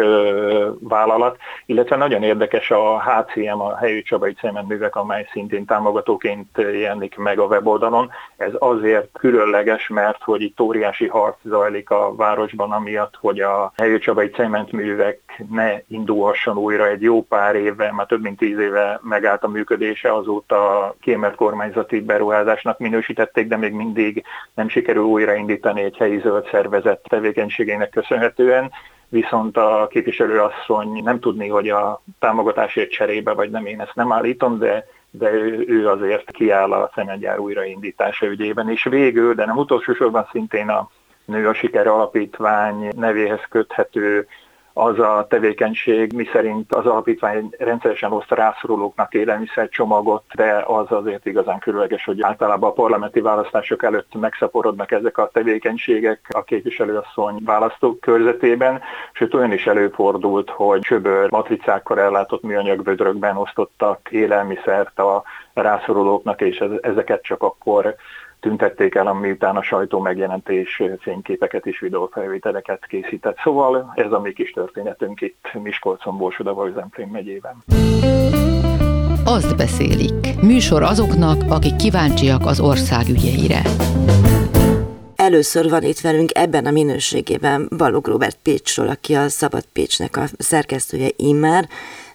vállalat, 0.80 1.38
illetve 1.66 1.96
nagyon 1.96 2.24
érdekes 2.24 2.72
a 2.72 3.02
HCM, 3.02 3.60
a 3.60 3.78
Helyi 3.78 4.02
Csabai 4.02 4.34
Cementművek, 4.34 4.96
amely 4.96 5.28
szintén 5.32 5.66
támogatóként 5.66 6.58
jelenik 6.58 7.18
meg 7.18 7.40
a 7.40 7.46
weboldalon. 7.46 8.12
Ez 8.38 8.52
azért 8.58 9.10
különleges, 9.14 9.88
mert 9.88 10.24
hogy 10.24 10.42
itt 10.42 10.60
óriási 10.60 11.08
harc 11.08 11.38
zajlik 11.44 11.90
a 11.90 12.16
városban, 12.16 12.72
amiatt, 12.72 13.16
hogy 13.20 13.40
a 13.40 13.72
Helyi 13.76 13.98
Csabai 13.98 14.30
Cementművek 14.30 15.20
ne 15.50 15.80
indulhasson 15.88 16.58
újra 16.58 16.88
egy 16.88 17.02
jó 17.02 17.24
pár 17.24 17.56
éve, 17.56 17.92
már 17.92 18.06
több 18.06 18.22
mint 18.22 18.38
tíz 18.38 18.60
éve 18.60 19.00
megállt 19.04 19.44
a 19.44 19.48
működése, 19.48 20.14
azóta 20.14 20.96
kiemelt 21.00 21.36
kormányzati 21.36 22.02
beruházásnak 22.02 22.80
minősítették, 22.80 23.48
de 23.48 23.58
még 23.58 23.74
mindig 23.74 24.24
nem 24.54 24.70
sikerül 24.70 25.04
újraindítani 25.04 25.82
egy 25.82 25.98
helyi 25.98 26.20
zöld 26.20 26.48
szervezet 26.52 27.06
tevékenységének 27.10 27.90
köszönhetően 27.90 28.72
viszont 29.10 29.58
a 29.58 29.88
képviselőasszony 29.90 31.04
nem 31.04 31.20
tudni, 31.20 31.48
hogy 31.48 31.70
a 31.70 32.02
támogatásért 32.20 32.92
cserébe, 32.92 33.34
vagy 33.34 33.50
nem 33.50 33.66
én 33.66 33.82
ezt 33.82 33.96
nem 33.96 34.12
állítom, 34.12 34.58
de 34.58 34.86
de 35.12 35.32
ő, 35.68 35.90
azért 35.90 36.32
kiáll 36.32 36.72
a 36.72 36.92
szemegyár 36.96 37.40
újraindítása 37.40 38.26
ügyében. 38.26 38.70
És 38.70 38.84
végül, 38.84 39.34
de 39.34 39.46
nem 39.46 39.58
utolsó 39.58 39.94
sorban 39.94 40.28
szintén 40.32 40.70
a 40.70 40.90
Nő 41.26 41.48
a 41.48 41.54
Siker 41.54 41.88
Alapítvány 41.88 42.90
nevéhez 42.96 43.42
köthető 43.50 44.28
az 44.78 45.00
a 45.00 45.26
tevékenység, 45.30 46.14
miszerint 46.14 46.74
az 46.74 46.86
alapítvány 46.86 47.50
rendszeresen 47.58 48.12
oszt 48.12 48.32
rászorulóknak 48.32 49.14
élelmiszercsomagot, 49.14 50.24
de 50.36 50.64
az 50.68 50.86
azért 50.90 51.26
igazán 51.26 51.60
különleges, 51.60 52.06
hogy 52.06 52.22
általában 52.22 52.70
a 52.70 52.74
parlamenti 52.74 53.20
választások 53.22 53.84
előtt 53.84 54.14
megszaporodnak 54.20 54.92
ezek 54.92 55.18
a 55.18 55.30
tevékenységek 55.34 56.28
a 56.30 56.44
képviselőasszony 56.44 57.42
választókörzetében, 57.46 58.82
sőt 59.12 59.34
olyan 59.34 59.52
is 59.52 59.68
előfordult, 59.68 60.50
hogy 60.50 60.80
csöbör 60.80 61.32
matricákkal 61.32 62.00
ellátott 62.00 62.44
műanyagbödrökben 62.44 63.38
osztottak 63.38 64.12
élelmiszert 64.12 65.00
a 65.00 65.24
rászorulóknak, 65.54 66.42
és 66.42 66.64
ezeket 66.82 67.24
csak 67.24 67.44
akkor 67.44 67.96
tüntették 68.40 68.96
el, 68.96 69.14
miután 69.14 69.56
a 69.56 69.62
sajtó 69.62 70.00
megjelentés 70.00 70.82
fényképeket 71.00 71.66
és 71.66 71.80
videófelvételeket 71.80 72.86
készített. 72.86 73.38
Szóval 73.44 73.94
ez 73.96 74.12
a 74.12 74.20
mi 74.20 74.34
kis 74.34 74.52
történetünk 74.52 75.22
itt 75.22 75.52
Miskolcon, 75.64 76.18
Borsodava, 76.18 76.72
Zemplén 76.72 77.08
megyében. 77.08 77.64
Azt 79.26 79.58
beszélik. 79.58 80.42
Műsor 80.42 80.84
azoknak, 80.84 81.42
akik 81.50 81.76
kíváncsiak 81.76 82.46
az 82.46 82.60
ország 82.60 83.08
ügyeire. 83.10 83.62
Először 85.16 85.70
van 85.70 85.84
itt 85.84 86.00
velünk 86.00 86.30
ebben 86.34 86.66
a 86.66 86.72
minőségében 86.72 87.70
Balog 87.78 88.08
Robert 88.08 88.38
Pécsről, 88.44 88.88
aki 88.88 89.14
a 89.16 89.30
Szabad 89.30 89.64
Pécsnek 89.74 90.18
a 90.18 90.24
szerkesztője 90.38 91.08
immár 91.16 91.68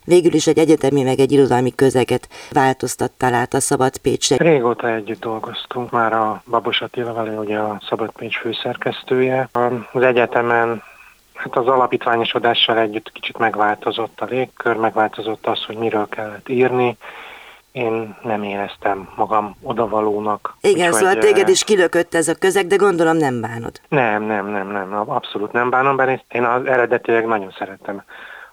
végül 0.04 0.34
is 0.34 0.46
egy 0.46 0.58
egyetemi 0.58 1.02
meg 1.02 1.18
egy 1.18 1.32
irodalmi 1.32 1.74
közeget 1.74 2.28
változtattál 2.50 3.34
át 3.34 3.54
a 3.54 3.60
Szabad 3.60 3.96
Pécsre. 3.96 4.36
Régóta 4.36 4.94
együtt 4.94 5.20
dolgoztunk, 5.20 5.90
már 5.90 6.12
a 6.12 6.42
Babos 6.50 6.80
Attila 6.80 7.12
vele, 7.12 7.30
ugye 7.30 7.58
a 7.58 7.82
Szabad 7.88 8.10
Pécs 8.16 8.38
főszerkesztője. 8.38 9.48
Az 9.92 10.02
egyetemen 10.02 10.82
Hát 11.42 11.56
az 11.56 11.66
alapítványosodással 11.66 12.78
együtt 12.78 13.12
kicsit 13.12 13.38
megváltozott 13.38 14.20
a 14.20 14.24
légkör, 14.24 14.76
megváltozott 14.76 15.46
az, 15.46 15.64
hogy 15.64 15.76
miről 15.76 16.08
kellett 16.08 16.48
írni. 16.48 16.96
Én 17.72 18.16
nem 18.22 18.42
éreztem 18.42 19.08
magam 19.16 19.56
odavalónak. 19.62 20.56
Igen, 20.60 20.88
úgy, 20.88 20.94
szóval 20.94 21.14
téged 21.14 21.48
is 21.48 21.64
kilökött 21.64 22.14
ez 22.14 22.28
a 22.28 22.34
közeg, 22.34 22.66
de 22.66 22.76
gondolom 22.76 23.16
nem 23.16 23.40
bánod. 23.40 23.80
Nem, 23.88 24.22
nem, 24.22 24.46
nem, 24.46 24.70
nem, 24.70 25.10
abszolút 25.10 25.52
nem 25.52 25.70
bánom, 25.70 25.96
mert 25.96 26.24
én 26.32 26.44
az 26.44 26.64
eredetileg 26.64 27.26
nagyon 27.26 27.54
szerettem 27.58 28.02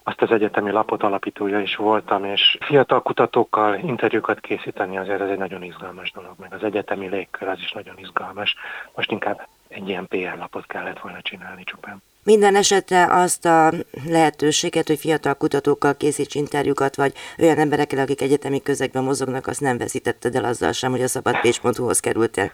azt 0.02 0.22
az 0.22 0.30
egyetemi 0.30 0.70
lapot 0.70 1.02
alapítója 1.02 1.60
is 1.60 1.76
voltam, 1.76 2.24
és 2.24 2.58
fiatal 2.60 3.02
kutatókkal 3.02 3.74
interjúkat 3.74 4.40
készíteni 4.40 4.98
azért 4.98 5.20
ez 5.20 5.28
egy 5.28 5.38
nagyon 5.38 5.62
izgalmas 5.62 6.12
dolog, 6.12 6.34
meg 6.38 6.52
az 6.52 6.62
egyetemi 6.62 7.08
légkör 7.08 7.48
az 7.48 7.58
is 7.58 7.72
nagyon 7.72 7.98
izgalmas. 7.98 8.54
Most 8.94 9.10
inkább 9.10 9.46
egy 9.68 9.88
ilyen 9.88 10.06
PR 10.06 10.38
lapot 10.38 10.66
kellett 10.66 10.98
volna 10.98 11.22
csinálni 11.22 11.64
csupán. 11.64 12.02
Minden 12.24 12.56
esetre 12.56 13.06
azt 13.14 13.44
a 13.44 13.72
lehetőséget, 14.06 14.86
hogy 14.86 14.98
fiatal 14.98 15.34
kutatókkal 15.34 15.96
készíts 15.96 16.34
interjúkat, 16.34 16.96
vagy 16.96 17.12
olyan 17.38 17.58
emberekkel, 17.58 17.98
akik 17.98 18.20
egyetemi 18.20 18.62
közegben 18.62 19.04
mozognak, 19.04 19.46
azt 19.46 19.60
nem 19.60 19.78
veszítetted 19.78 20.34
el 20.34 20.44
azzal 20.44 20.72
sem, 20.72 20.90
hogy 20.90 21.02
a 21.02 21.08
szabadpécs.hu-hoz 21.08 22.00
kerültél. 22.00 22.50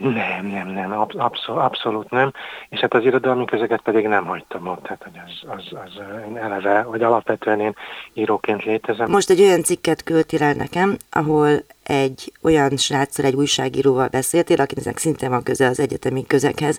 Nem, 0.00 0.46
nem, 0.46 0.68
nem, 0.68 0.92
abszolút, 0.98 1.62
abszolút 1.62 2.10
nem, 2.10 2.32
és 2.68 2.80
hát 2.80 2.94
az 2.94 3.04
irodalmi 3.04 3.44
közeget 3.44 3.80
pedig 3.80 4.06
nem 4.06 4.26
hagytam 4.26 4.66
ott, 4.66 4.82
tehát 4.82 5.02
hogy 5.02 5.20
az, 5.26 5.50
az, 5.56 5.78
az 5.84 6.02
eleve, 6.34 6.82
vagy 6.82 7.02
alapvetően 7.02 7.60
én 7.60 7.74
íróként 8.12 8.64
létezem. 8.64 9.10
Most 9.10 9.30
egy 9.30 9.40
olyan 9.40 9.62
cikket 9.62 10.02
küldtél 10.02 10.42
el 10.42 10.54
nekem, 10.54 10.96
ahol 11.10 11.50
egy 11.90 12.32
olyan 12.42 12.76
sráccal, 12.76 13.24
egy 13.24 13.34
újságíróval 13.34 14.08
beszéltél, 14.08 14.60
akinek 14.60 14.98
szintén 14.98 15.30
van 15.30 15.42
köze 15.42 15.66
az 15.66 15.80
egyetemi 15.80 16.26
közekhez, 16.26 16.78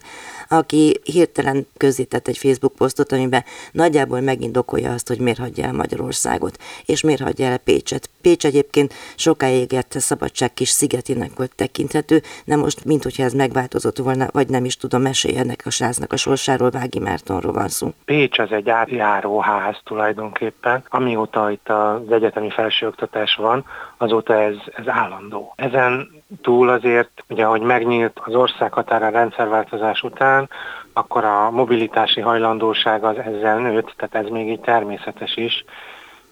aki 0.50 1.00
hirtelen 1.04 1.68
közzétett 1.78 2.28
egy 2.28 2.38
Facebook 2.38 2.74
posztot, 2.76 3.12
amiben 3.12 3.44
nagyjából 3.72 4.20
megindokolja 4.22 4.92
azt, 4.92 5.08
hogy 5.08 5.20
miért 5.20 5.40
hagyja 5.40 5.66
el 5.66 5.74
Magyarországot, 5.74 6.58
és 6.86 7.02
miért 7.02 7.22
hagyja 7.22 7.46
el 7.46 7.58
Pécset. 7.58 8.10
Pécs 8.22 8.46
egyébként 8.46 8.94
sokáig 9.16 9.74
a 9.74 10.00
szabadság 10.00 10.54
kis 10.54 10.70
szigetének 10.70 11.32
volt 11.36 11.56
tekinthető, 11.56 12.22
de 12.46 12.56
most, 12.56 12.86
mint 12.86 13.04
hogyha 13.04 13.24
ez 13.24 13.34
megváltozott 13.34 13.98
volna, 13.98 14.28
vagy 14.32 14.48
nem 14.48 14.66
is 14.66 14.78
tudom, 14.78 15.02
mesélj 15.02 15.38
ennek 15.38 15.62
a 15.66 15.70
srácnak 15.70 16.14
a 16.14 16.18
sorsáról, 16.18 16.70
Vági 16.70 17.00
Mártonról 17.00 17.54
van 17.54 17.68
szó. 17.68 17.94
Pécs 18.06 18.40
az 18.40 18.52
egy 18.52 18.70
átjáróház 18.70 19.78
tulajdonképpen. 19.84 20.84
Amióta 20.90 21.52
itt 21.52 21.70
az 21.70 22.12
egyetemi 22.12 22.50
felsőoktatás 22.50 23.36
van, 23.36 23.66
azóta 24.02 24.42
ez, 24.42 24.56
ez 24.76 24.88
állandó. 24.88 25.54
Ezen 25.56 26.24
túl 26.42 26.70
azért, 26.70 27.24
ugye, 27.30 27.46
hogy 27.46 27.62
megnyílt 27.62 28.20
az 28.24 28.36
ország 28.36 28.74
határa 28.74 29.10
rendszerváltozás 29.10 30.02
után, 30.04 30.50
akkor 30.94 31.24
a 31.24 31.52
mobilitási 31.52 32.22
hajlandóság 32.22 33.04
az 33.04 33.18
ezzel 33.18 33.58
nőtt, 33.58 33.94
tehát 33.98 34.26
ez 34.26 34.32
még 34.32 34.50
így 34.50 34.60
természetes 34.60 35.36
is, 35.36 35.66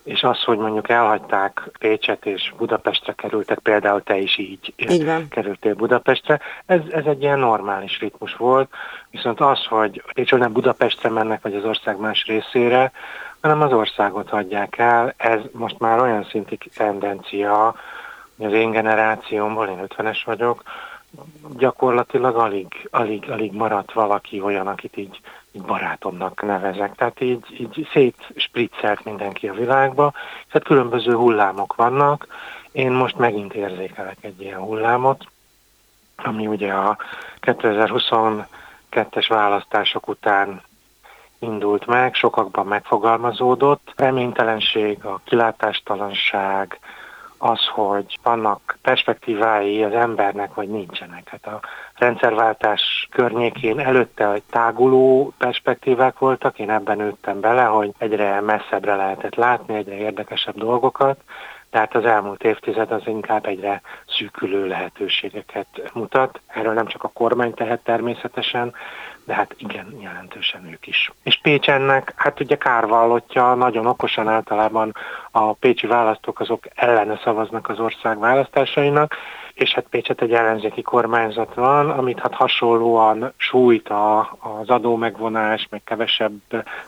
és 0.04 0.24
az, 0.24 0.44
hogy 0.44 0.58
mondjuk 0.58 0.90
elhagyták 0.90 1.70
Pécset 1.80 2.26
és 2.26 2.54
Budapestre 2.58 3.14
kerültek, 3.14 3.60
például 3.60 4.04
te 4.04 4.18
is 4.18 4.38
így, 4.38 4.74
így 4.76 5.12
kerültél 5.30 5.74
Budapestre, 5.74 6.40
ez, 6.66 6.80
ez 6.92 7.06
egy 7.06 7.22
ilyen 7.22 7.40
normális 7.40 8.00
ritmus 8.00 8.36
volt, 8.36 8.70
viszont 9.12 9.40
az, 9.40 9.66
hogy 9.66 10.04
Pécsről 10.14 10.40
nem 10.40 10.52
Budapestre 10.52 11.10
mennek, 11.10 11.42
vagy 11.42 11.56
az 11.56 11.64
ország 11.64 12.00
más 12.00 12.26
részére, 12.26 12.92
hanem 13.42 13.62
az 13.62 13.74
országot 13.74 14.30
hagyják 14.30 14.78
el, 14.78 15.14
ez 15.18 15.40
most 15.52 15.80
már 15.80 16.00
olyan 16.00 16.24
szintig 16.24 16.72
tendencia, 16.76 17.76
az 18.38 18.52
én 18.52 18.72
generációmból, 18.72 19.68
én 19.68 19.86
50-es 19.88 20.22
vagyok, 20.26 20.64
gyakorlatilag 21.58 22.36
alig, 22.36 22.88
alig, 22.92 23.30
alig 23.30 23.54
maradt 23.54 23.92
valaki 23.92 24.42
olyan, 24.42 24.68
akit 24.68 24.98
így, 24.98 25.20
így 25.52 25.62
barátomnak 25.62 26.42
nevezek. 26.42 26.96
Tehát 26.96 27.22
így, 27.22 27.46
így 27.60 27.88
szétspriccelt 27.92 29.04
mindenki 29.04 29.48
a 29.48 29.54
világba, 29.54 30.12
tehát 30.52 30.68
különböző 30.68 31.14
hullámok 31.16 31.76
vannak. 31.76 32.28
Én 32.72 32.92
most 32.92 33.18
megint 33.18 33.54
érzékelek 33.54 34.18
egy 34.22 34.42
ilyen 34.42 34.60
hullámot, 34.60 35.26
ami 36.16 36.48
ugye 36.48 36.74
a 36.74 36.98
2022-es 37.42 39.26
választások 39.28 40.08
után 40.08 40.62
indult 41.40 41.86
meg, 41.86 42.14
sokakban 42.14 42.66
megfogalmazódott. 42.66 43.94
Reménytelenség, 43.96 45.06
a 45.06 45.22
kilátástalanság, 45.24 46.80
az, 47.40 47.66
hogy 47.74 48.20
vannak 48.24 48.78
perspektívái 48.82 49.84
az 49.84 49.94
embernek, 49.94 50.54
vagy 50.54 50.70
nincsenek. 50.70 51.28
Hát 51.30 51.54
a 51.54 51.60
rendszerváltás 51.96 53.08
környékén 53.12 53.80
előtte 53.80 54.32
egy 54.32 54.44
táguló 54.50 55.34
perspektívák 55.38 56.20
voltak, 56.20 56.60
én 56.60 56.70
ebben 56.70 56.98
nőttem 56.98 57.40
bele, 57.40 57.64
hogy 57.64 57.92
egyre 57.98 58.42
messzebbre 58.42 58.96
lehetett 58.96 59.36
látni, 59.36 59.76
egyre 59.76 59.96
érdekesebb 59.96 60.58
dolgokat, 60.58 61.20
tehát 61.70 61.96
az 61.96 62.06
elmúlt 62.06 62.44
évtized 62.44 62.92
az 62.92 63.02
inkább 63.06 63.46
egyre 63.46 63.82
szűkülő 64.08 64.68
lehetőségeket 64.68 65.68
mutat. 65.94 66.42
Erről 66.48 66.74
nem 66.74 66.88
csak 66.88 67.04
a 67.04 67.12
kormány 67.14 67.54
tehet 67.54 67.80
természetesen, 67.80 68.74
de 69.26 69.34
hát 69.34 69.56
igen, 69.58 69.98
jelentősen 70.00 70.68
ők 70.72 70.88
is. 70.88 71.12
És 71.24 71.40
Pécs 71.42 71.70
ennek, 71.70 72.14
hát 72.16 72.40
ugye 72.40 72.56
kárvallottja, 72.58 73.54
nagyon 73.54 73.86
okosan 73.86 74.28
általában 74.28 74.96
a 75.32 75.54
pécsi 75.54 75.88
választók 75.88 76.40
azok 76.40 76.64
ellene 76.76 77.20
szavaznak 77.24 77.70
az 77.70 77.80
ország 77.80 78.20
választásainak, 78.20 79.16
és 79.60 79.74
hát 79.74 79.86
Pécset 79.90 80.22
egy 80.22 80.34
ellenzéki 80.34 80.82
kormányzat 80.82 81.54
van, 81.54 81.90
amit 81.90 82.20
hát 82.20 82.34
hasonlóan 82.34 83.34
sújt 83.38 83.90
a, 83.90 84.20
az 84.40 84.70
adó 84.70 84.96
megvonás, 84.96 85.68
meg 85.70 85.84
kevesebb 85.84 86.42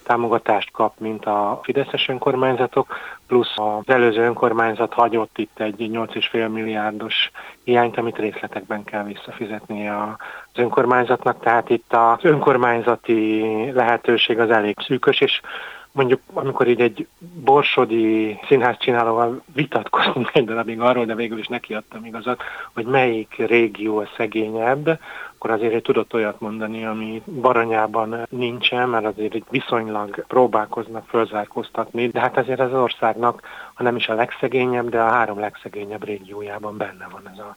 támogatást 0.04 0.72
kap, 0.72 0.94
mint 1.00 1.26
a 1.26 1.60
Fideszes 1.64 2.10
önkormányzatok, 2.10 2.96
plusz 3.28 3.54
az 3.56 3.90
előző 3.94 4.22
önkormányzat 4.22 4.94
hagyott 4.94 5.38
itt 5.38 5.60
egy 5.60 5.76
8,5 5.78 6.52
milliárdos 6.52 7.32
hiányt, 7.64 7.98
amit 7.98 8.18
részletekben 8.18 8.84
kell 8.84 9.04
visszafizetni 9.04 9.90
az 9.90 10.16
önkormányzatnak, 10.56 11.40
tehát 11.40 11.70
itt 11.70 11.94
az 11.94 12.20
önkormányzati 12.22 13.42
lehetőség 13.72 14.40
az 14.40 14.50
elég 14.50 14.76
szűkös, 14.80 15.22
és 15.22 15.42
mondjuk 15.92 16.22
amikor 16.34 16.68
így 16.68 16.82
egy 16.82 17.08
borsodi 17.20 18.40
színház 18.48 18.78
csinálóval 18.78 19.42
vitatkoztunk 19.54 20.30
egy 20.34 20.46
darabig 20.46 20.80
arról, 20.80 21.06
de 21.06 21.16
végül 21.16 21.40
is 21.40 21.48
nekiadtam 21.48 22.06
igazat, 22.06 22.42
hogy 22.74 22.86
melyik 22.86 23.36
régió 23.38 23.98
a 23.98 24.10
szegényebb, 24.18 25.00
akkor 25.42 25.52
azért 25.52 25.74
egy 25.74 25.82
tudott 25.82 26.14
olyat 26.14 26.40
mondani, 26.40 26.86
ami 26.86 27.22
Baranyában 27.42 28.28
nincsen, 28.30 28.90
mert 28.90 29.06
azért 29.06 29.38
viszonylag 29.50 30.26
próbálkoznak 30.28 31.08
fölzárkóztatni, 31.08 32.08
de 32.08 32.20
hát 32.20 32.38
azért 32.38 32.60
az 32.60 32.74
országnak, 32.74 33.42
ha 33.82 33.88
nem 33.88 33.96
is 33.96 34.08
a 34.08 34.14
legszegényebb, 34.14 34.90
de 34.90 35.02
a 35.02 35.10
három 35.10 35.40
legszegényebb 35.40 36.04
régiójában 36.04 36.78
benne 36.78 37.08
van 37.12 37.30
ez 37.34 37.40
a 37.40 37.56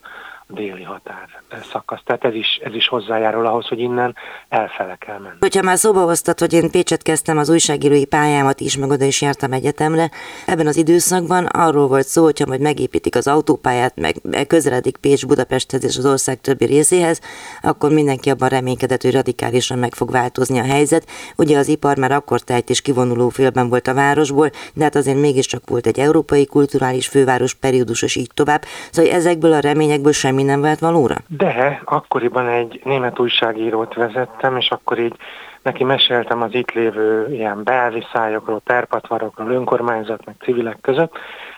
déli 0.49 0.83
határ 0.83 1.29
szakasz. 1.71 2.01
Tehát 2.05 2.25
ez 2.25 2.35
is, 2.35 2.61
ez 2.63 2.75
is 2.75 2.89
hozzájárul 2.89 3.47
ahhoz, 3.47 3.67
hogy 3.67 3.79
innen 3.79 4.17
elfele 4.49 4.97
kell 4.97 5.19
menni. 5.19 5.37
Hogyha 5.41 5.63
már 5.63 5.79
szóba 5.79 6.01
hoztad, 6.01 6.39
hogy 6.39 6.53
én 6.53 6.71
Pécset 6.71 7.03
kezdtem 7.03 7.39
az 7.39 7.49
újságírói 7.49 8.05
pályámat 8.05 8.61
is, 8.61 8.77
meg 8.77 8.91
oda 8.91 9.05
is 9.05 9.23
jártam 9.23 9.53
egyetemre, 9.53 10.11
ebben 10.47 10.67
az 10.67 10.77
időszakban 10.77 11.45
arról 11.45 11.87
volt 11.87 12.07
szó, 12.07 12.23
hogyha 12.23 12.47
majd 12.47 12.61
megépítik 12.61 13.17
az 13.17 13.27
autópályát, 13.27 13.95
meg 14.23 14.47
közeledik 14.47 14.97
Pécs 14.97 15.27
Budapesthez 15.27 15.85
és 15.85 15.97
az 15.97 16.07
ország 16.07 16.41
többi 16.41 16.65
részéhez, 16.65 17.21
akkor 17.63 17.91
mindenki 17.93 18.31
abban 18.31 18.49
reménykedett, 18.49 19.03
hogy 19.03 19.13
radikálisan 19.13 19.79
meg 19.79 19.95
fog 19.95 20.11
változni 20.11 20.59
a 20.59 20.65
helyzet. 20.65 21.09
Ugye 21.37 21.59
az 21.59 21.69
ipar 21.69 21.97
már 21.97 22.13
akkor 22.13 22.41
tájt 22.41 22.71
és 22.71 22.81
kivonuló 22.81 23.29
félben 23.29 23.69
volt 23.69 23.89
a 23.89 23.95
városból, 23.95 24.51
de 24.75 24.85
hát 24.85 24.97
azért 24.97 25.21
mégiscsak 25.21 25.69
volt 25.69 25.87
egy 25.87 25.99
európai 26.15 26.47
kulturális 26.47 27.09
főváros 27.09 27.55
periódus, 27.55 28.03
és 28.03 28.17
így 28.17 28.31
tovább. 28.35 28.63
Szóval 28.91 29.13
ezekből 29.13 29.53
a 29.53 29.61
reményekből 29.61 30.13
semmi 30.13 30.43
nem 30.43 30.61
vált 30.61 30.79
valóra? 30.79 31.15
De 31.29 31.81
akkoriban 31.85 32.49
egy 32.49 32.81
német 32.85 33.19
újságírót 33.19 33.95
vezettem, 33.95 34.57
és 34.57 34.71
akkor 34.71 34.99
így 34.99 35.17
neki 35.63 35.85
meséltem 35.85 36.43
az 36.43 36.55
itt 36.55 36.71
lévő 36.71 37.27
ilyen 37.31 37.63
belviszályokról, 37.65 38.61
terpatvarokról, 38.65 39.51
önkormányzat, 39.51 40.25
meg 40.25 40.35
civilek 40.45 40.79
között, 40.81 41.13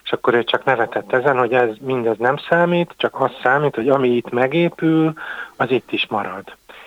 és 0.05 0.13
akkor 0.13 0.35
ő 0.35 0.45
csak 0.45 0.65
nevetett 0.65 1.13
ezen, 1.13 1.39
hogy 1.39 1.53
ez 1.53 1.71
mindez 1.81 2.17
nem 2.19 2.37
számít, 2.49 2.95
csak 2.97 3.21
az 3.21 3.31
számít, 3.43 3.75
hogy 3.75 3.89
ami 3.89 4.09
itt 4.09 4.31
megépül, 4.31 5.13
az 5.57 5.71
itt 5.71 5.93
is 5.93 6.07
marad. 6.07 6.45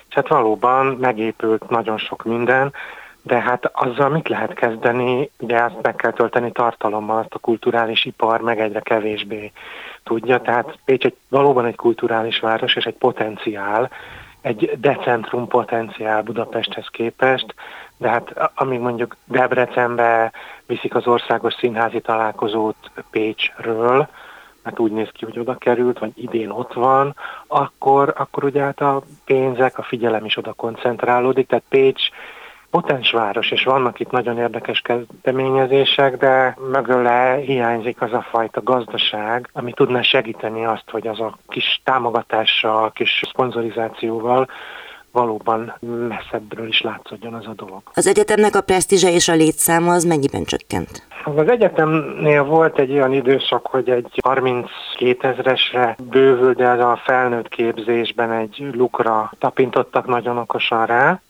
És 0.09 0.15
hát 0.15 0.27
valóban 0.27 0.85
megépült 0.85 1.69
nagyon 1.69 1.97
sok 1.97 2.23
minden, 2.23 2.73
de 3.29 3.39
hát 3.39 3.65
azzal 3.73 4.09
mit 4.09 4.27
lehet 4.27 4.53
kezdeni, 4.53 5.29
ugye 5.39 5.59
azt 5.63 5.81
meg 5.81 5.95
kell 5.95 6.11
tölteni 6.11 6.51
tartalommal, 6.51 7.17
azt 7.17 7.33
a 7.33 7.39
kulturális 7.39 8.05
ipar 8.05 8.41
meg 8.41 8.59
egyre 8.59 8.79
kevésbé 8.79 9.51
tudja, 10.03 10.41
tehát 10.41 10.77
Pécs 10.85 11.05
egy, 11.05 11.15
valóban 11.29 11.65
egy 11.65 11.75
kulturális 11.75 12.39
város 12.39 12.75
és 12.75 12.85
egy 12.85 12.97
potenciál, 12.97 13.89
egy 14.41 14.71
decentrum 14.79 15.47
potenciál 15.47 16.21
Budapesthez 16.21 16.87
képest, 16.87 17.55
de 17.97 18.09
hát 18.09 18.51
amíg 18.55 18.79
mondjuk 18.79 19.15
Debrecenbe 19.25 20.31
viszik 20.65 20.95
az 20.95 21.07
országos 21.07 21.53
színházi 21.53 22.01
találkozót 22.01 22.91
Pécsről, 23.11 24.07
mert 24.63 24.79
úgy 24.79 24.91
néz 24.91 25.09
ki, 25.11 25.25
hogy 25.25 25.39
oda 25.39 25.55
került, 25.55 25.99
vagy 25.99 26.11
idén 26.15 26.49
ott 26.49 26.73
van, 26.73 27.15
akkor, 27.47 28.13
akkor 28.17 28.43
ugye 28.43 28.61
hát 28.61 28.81
a 28.81 29.01
pénzek, 29.25 29.77
a 29.77 29.83
figyelem 29.83 30.25
is 30.25 30.37
oda 30.37 30.53
koncentrálódik, 30.53 31.47
tehát 31.47 31.63
Pécs 31.69 32.09
potens 32.71 33.11
város, 33.11 33.51
és 33.51 33.63
vannak 33.63 33.99
itt 33.99 34.11
nagyon 34.11 34.37
érdekes 34.37 34.81
kezdeményezések, 34.81 36.17
de 36.17 36.57
mögöle 36.71 37.35
hiányzik 37.35 38.01
az 38.01 38.13
a 38.13 38.25
fajta 38.29 38.63
gazdaság, 38.63 39.49
ami 39.53 39.73
tudna 39.73 40.03
segíteni 40.03 40.65
azt, 40.65 40.89
hogy 40.91 41.07
az 41.07 41.19
a 41.19 41.37
kis 41.47 41.81
támogatással, 41.83 42.91
kis 42.91 43.23
szponzorizációval 43.29 44.47
valóban 45.11 45.73
messzebbről 46.07 46.67
is 46.67 46.81
látszódjon 46.81 47.33
az 47.33 47.45
a 47.47 47.53
dolog. 47.53 47.81
Az 47.93 48.07
egyetemnek 48.07 48.55
a 48.55 48.61
presztízse 48.61 49.11
és 49.11 49.27
a 49.27 49.33
létszáma 49.33 49.93
az 49.93 50.03
mennyiben 50.03 50.43
csökkent? 50.43 51.07
Az 51.23 51.47
egyetemnél 51.47 52.43
volt 52.43 52.79
egy 52.79 52.91
olyan 52.91 53.13
időszak, 53.13 53.67
hogy 53.67 53.89
egy 53.89 54.19
32 54.23 55.27
ezresre 55.27 55.95
bővül, 56.09 56.53
de 56.53 56.65
ez 56.67 56.79
a 56.79 57.01
felnőtt 57.05 57.47
képzésben 57.47 58.31
egy 58.31 58.69
lukra 58.73 59.31
tapintottak 59.39 60.05
nagyon 60.05 60.37
okosan 60.37 60.85
rá, 60.85 61.21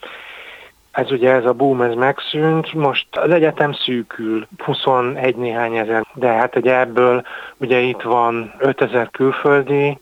ez 1.00 1.12
ugye 1.12 1.32
ez 1.32 1.46
a 1.46 1.54
boom, 1.54 1.82
ez 1.82 1.94
megszűnt, 1.94 2.74
most 2.74 3.08
az 3.12 3.32
egyetem 3.32 3.74
szűkül, 3.74 4.48
21 4.58 5.36
néhány 5.36 5.76
ezer, 5.76 6.06
de 6.14 6.28
hát 6.28 6.56
ugye 6.56 6.80
ebből 6.80 7.24
ugye 7.58 7.80
itt 7.80 8.02
van 8.02 8.54
5000 8.58 9.10
külföldi, 9.10 10.00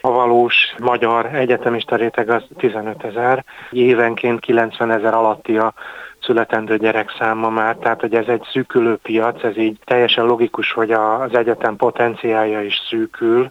a 0.00 0.10
valós 0.10 0.74
magyar 0.78 1.34
egyetemista 1.34 1.96
réteg 1.96 2.30
az 2.30 2.42
15 2.56 3.04
ezer, 3.04 3.44
évenként 3.70 4.40
90 4.40 4.90
ezer 4.90 5.14
alatti 5.14 5.56
a 5.56 5.74
születendő 6.20 6.76
gyerek 6.76 7.14
száma 7.18 7.50
már, 7.50 7.76
tehát 7.76 8.00
hogy 8.00 8.14
ez 8.14 8.26
egy 8.26 8.42
szűkülő 8.52 8.96
piac, 8.96 9.44
ez 9.44 9.56
így 9.56 9.78
teljesen 9.84 10.24
logikus, 10.24 10.72
hogy 10.72 10.90
az 10.90 11.34
egyetem 11.34 11.76
potenciálja 11.76 12.62
is 12.62 12.80
szűkül, 12.88 13.50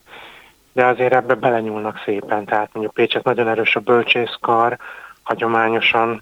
de 0.73 0.85
azért 0.85 1.13
ebbe 1.13 1.33
belenyúlnak 1.33 2.01
szépen, 2.05 2.45
tehát 2.45 2.69
mondjuk 2.73 2.95
Pécset 2.95 3.23
nagyon 3.23 3.47
erős 3.47 3.75
a 3.75 3.79
bölcsészkar, 3.79 4.77
hagyományosan 5.23 6.21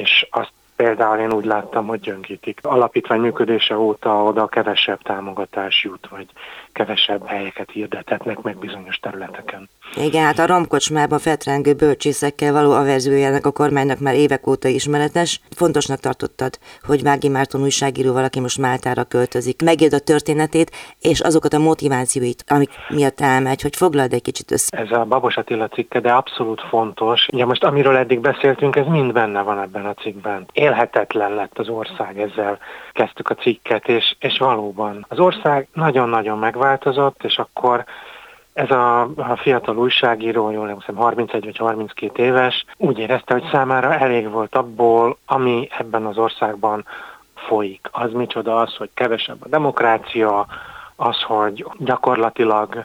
és 0.00 0.26
azt 0.30 0.52
például 0.80 1.18
én 1.18 1.32
úgy 1.32 1.44
láttam, 1.44 1.86
hogy 1.86 2.00
gyöngítik. 2.00 2.58
Alapítvány 2.62 3.20
működése 3.20 3.78
óta 3.78 4.22
oda 4.22 4.46
kevesebb 4.46 5.02
támogatás 5.02 5.84
jut, 5.84 6.08
vagy 6.10 6.26
kevesebb 6.72 7.26
helyeket 7.26 7.70
hirdetetnek 7.70 8.40
meg 8.42 8.58
bizonyos 8.58 8.96
területeken. 8.96 9.68
Igen, 9.96 10.24
hát 10.24 10.38
a 10.38 10.46
romkocsmában 10.46 11.18
fetrengő 11.18 11.74
bölcsészekkel 11.74 12.52
való 12.52 12.72
averziójának 12.72 13.46
a 13.46 13.50
kormánynak 13.50 13.98
már 13.98 14.14
évek 14.14 14.46
óta 14.46 14.68
ismeretes. 14.68 15.40
Fontosnak 15.56 15.98
tartottad, 15.98 16.58
hogy 16.82 17.02
Vági 17.02 17.28
Márton 17.28 17.62
újságíró 17.62 18.12
valaki 18.12 18.40
most 18.40 18.58
Máltára 18.58 19.04
költözik. 19.04 19.62
Megírd 19.62 19.92
a 19.92 19.98
történetét, 19.98 20.70
és 21.00 21.20
azokat 21.20 21.52
a 21.52 21.58
motivációit, 21.58 22.44
amik 22.48 22.70
miatt 22.88 23.20
elmegy, 23.20 23.62
hogy 23.62 23.76
foglald 23.76 24.12
egy 24.12 24.22
kicsit 24.22 24.50
össze. 24.50 24.76
Ez 24.76 24.90
a 24.90 25.04
Babos 25.04 25.36
Attila 25.36 25.68
cikke, 25.68 26.00
de 26.00 26.12
abszolút 26.12 26.60
fontos. 26.60 27.26
Ugye 27.32 27.44
most 27.44 27.64
amiről 27.64 27.96
eddig 27.96 28.20
beszéltünk, 28.20 28.76
ez 28.76 28.86
mind 28.86 29.12
benne 29.12 29.42
van 29.42 29.60
ebben 29.60 29.86
a 29.86 29.94
cikkben. 29.94 30.46
Élhetetlen 30.70 31.34
lett 31.34 31.58
az 31.58 31.68
ország, 31.68 32.20
ezzel 32.20 32.58
kezdtük 32.92 33.30
a 33.30 33.34
cikket, 33.34 33.88
és, 33.88 34.16
és 34.18 34.38
valóban 34.38 35.06
az 35.08 35.18
ország 35.18 35.68
nagyon-nagyon 35.72 36.38
megváltozott, 36.38 37.24
és 37.24 37.38
akkor 37.38 37.84
ez 38.52 38.70
a, 38.70 39.00
a 39.00 39.36
fiatal 39.36 39.76
újságíró, 39.76 40.50
jól 40.50 40.74
hiszem 40.78 40.96
31 40.96 41.44
vagy 41.44 41.56
32 41.56 42.22
éves, 42.22 42.64
úgy 42.76 42.98
érezte, 42.98 43.32
hogy 43.32 43.48
számára 43.52 43.94
elég 43.94 44.30
volt 44.30 44.54
abból, 44.54 45.16
ami 45.26 45.68
ebben 45.78 46.06
az 46.06 46.18
országban 46.18 46.86
folyik. 47.34 47.88
Az 47.92 48.12
micsoda 48.12 48.56
az, 48.56 48.74
hogy 48.74 48.90
kevesebb 48.94 49.42
a 49.42 49.48
demokrácia, 49.48 50.46
az, 50.96 51.22
hogy 51.22 51.66
gyakorlatilag 51.78 52.84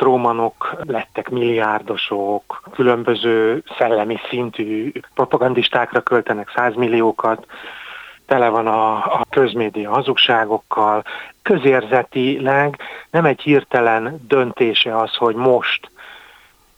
strómanok 0.00 0.76
lettek 0.86 1.30
milliárdosok, 1.30 2.62
különböző 2.72 3.62
szellemi 3.78 4.16
szintű 4.28 4.92
propagandistákra 5.14 6.00
költenek 6.00 6.52
százmilliókat, 6.54 7.46
tele 8.26 8.48
van 8.48 8.66
a, 8.66 8.94
a 8.96 9.26
közmédia 9.30 9.90
hazugságokkal, 9.90 11.04
közérzetileg 11.42 12.78
nem 13.10 13.24
egy 13.24 13.40
hirtelen 13.40 14.24
döntése 14.28 14.96
az, 14.96 15.14
hogy 15.14 15.34
most 15.34 15.90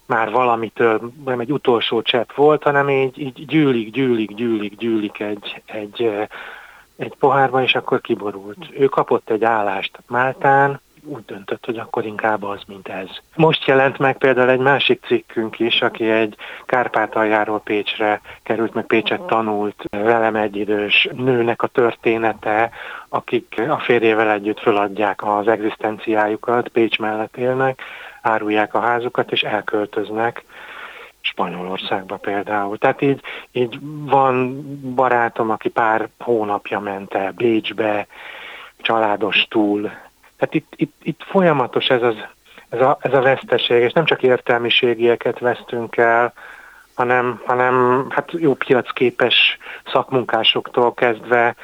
már 0.06 0.30
valamitől, 0.30 1.12
nem 1.24 1.40
egy 1.40 1.52
utolsó 1.52 2.02
csepp 2.02 2.32
volt, 2.34 2.62
hanem 2.62 2.88
így, 2.88 3.18
így 3.18 3.46
gyűlik, 3.46 3.90
gyűlik, 3.90 4.34
gyűlik, 4.34 4.76
gyűlik 4.76 5.20
egy, 5.20 5.62
egy, 5.66 6.28
egy 6.96 7.14
pohárba, 7.18 7.62
és 7.62 7.74
akkor 7.74 8.00
kiborult. 8.00 8.66
Ő 8.78 8.86
kapott 8.86 9.30
egy 9.30 9.44
állást 9.44 9.98
Máltán, 10.06 10.80
úgy 11.04 11.24
döntött, 11.24 11.64
hogy 11.64 11.78
akkor 11.78 12.04
inkább 12.04 12.42
az, 12.42 12.60
mint 12.66 12.88
ez. 12.88 13.08
Most 13.36 13.66
jelent 13.66 13.98
meg 13.98 14.18
például 14.18 14.50
egy 14.50 14.60
másik 14.60 15.04
cikkünk 15.06 15.58
is, 15.58 15.82
aki 15.82 16.10
egy 16.10 16.36
Kárpátaljáról 16.66 17.60
Pécsre 17.60 18.20
került, 18.42 18.74
meg 18.74 18.86
Pécset 18.86 19.20
tanult, 19.20 19.84
velem 19.90 20.36
egyidős 20.36 21.08
nőnek 21.12 21.62
a 21.62 21.66
története, 21.66 22.70
akik 23.08 23.62
a 23.68 23.78
férjével 23.78 24.30
együtt 24.30 24.60
föladják 24.60 25.24
az 25.24 25.48
egzisztenciájukat, 25.48 26.68
Pécs 26.68 26.98
mellett 26.98 27.36
élnek, 27.36 27.82
árulják 28.22 28.74
a 28.74 28.80
házukat 28.80 29.32
és 29.32 29.42
elköltöznek. 29.42 30.44
Spanyolországba 31.20 32.16
például. 32.16 32.78
Tehát 32.78 33.02
így, 33.02 33.20
így 33.52 33.78
van 34.04 34.62
barátom, 34.94 35.50
aki 35.50 35.68
pár 35.68 36.08
hónapja 36.18 36.80
ment 36.80 37.14
el 37.14 37.32
Bécsbe, 37.32 38.06
családos 38.76 39.46
túl, 39.48 39.90
tehát 40.42 40.54
itt, 40.54 40.72
itt, 40.76 40.94
itt 41.02 41.20
folyamatos 41.30 41.86
ez, 41.86 42.02
az, 42.02 42.14
ez, 42.68 42.80
a, 42.80 42.98
ez 43.00 43.12
a 43.12 43.20
veszteség, 43.20 43.82
és 43.82 43.92
nem 43.92 44.04
csak 44.04 44.22
értelmiségieket 44.22 45.38
vesztünk 45.38 45.96
el, 45.96 46.32
hanem, 46.94 47.40
hanem 47.44 48.06
hát 48.10 48.30
jó 48.32 48.54
piacképes 48.54 49.58
szakmunkásoktól 49.92 50.94
kezdve 50.94 51.54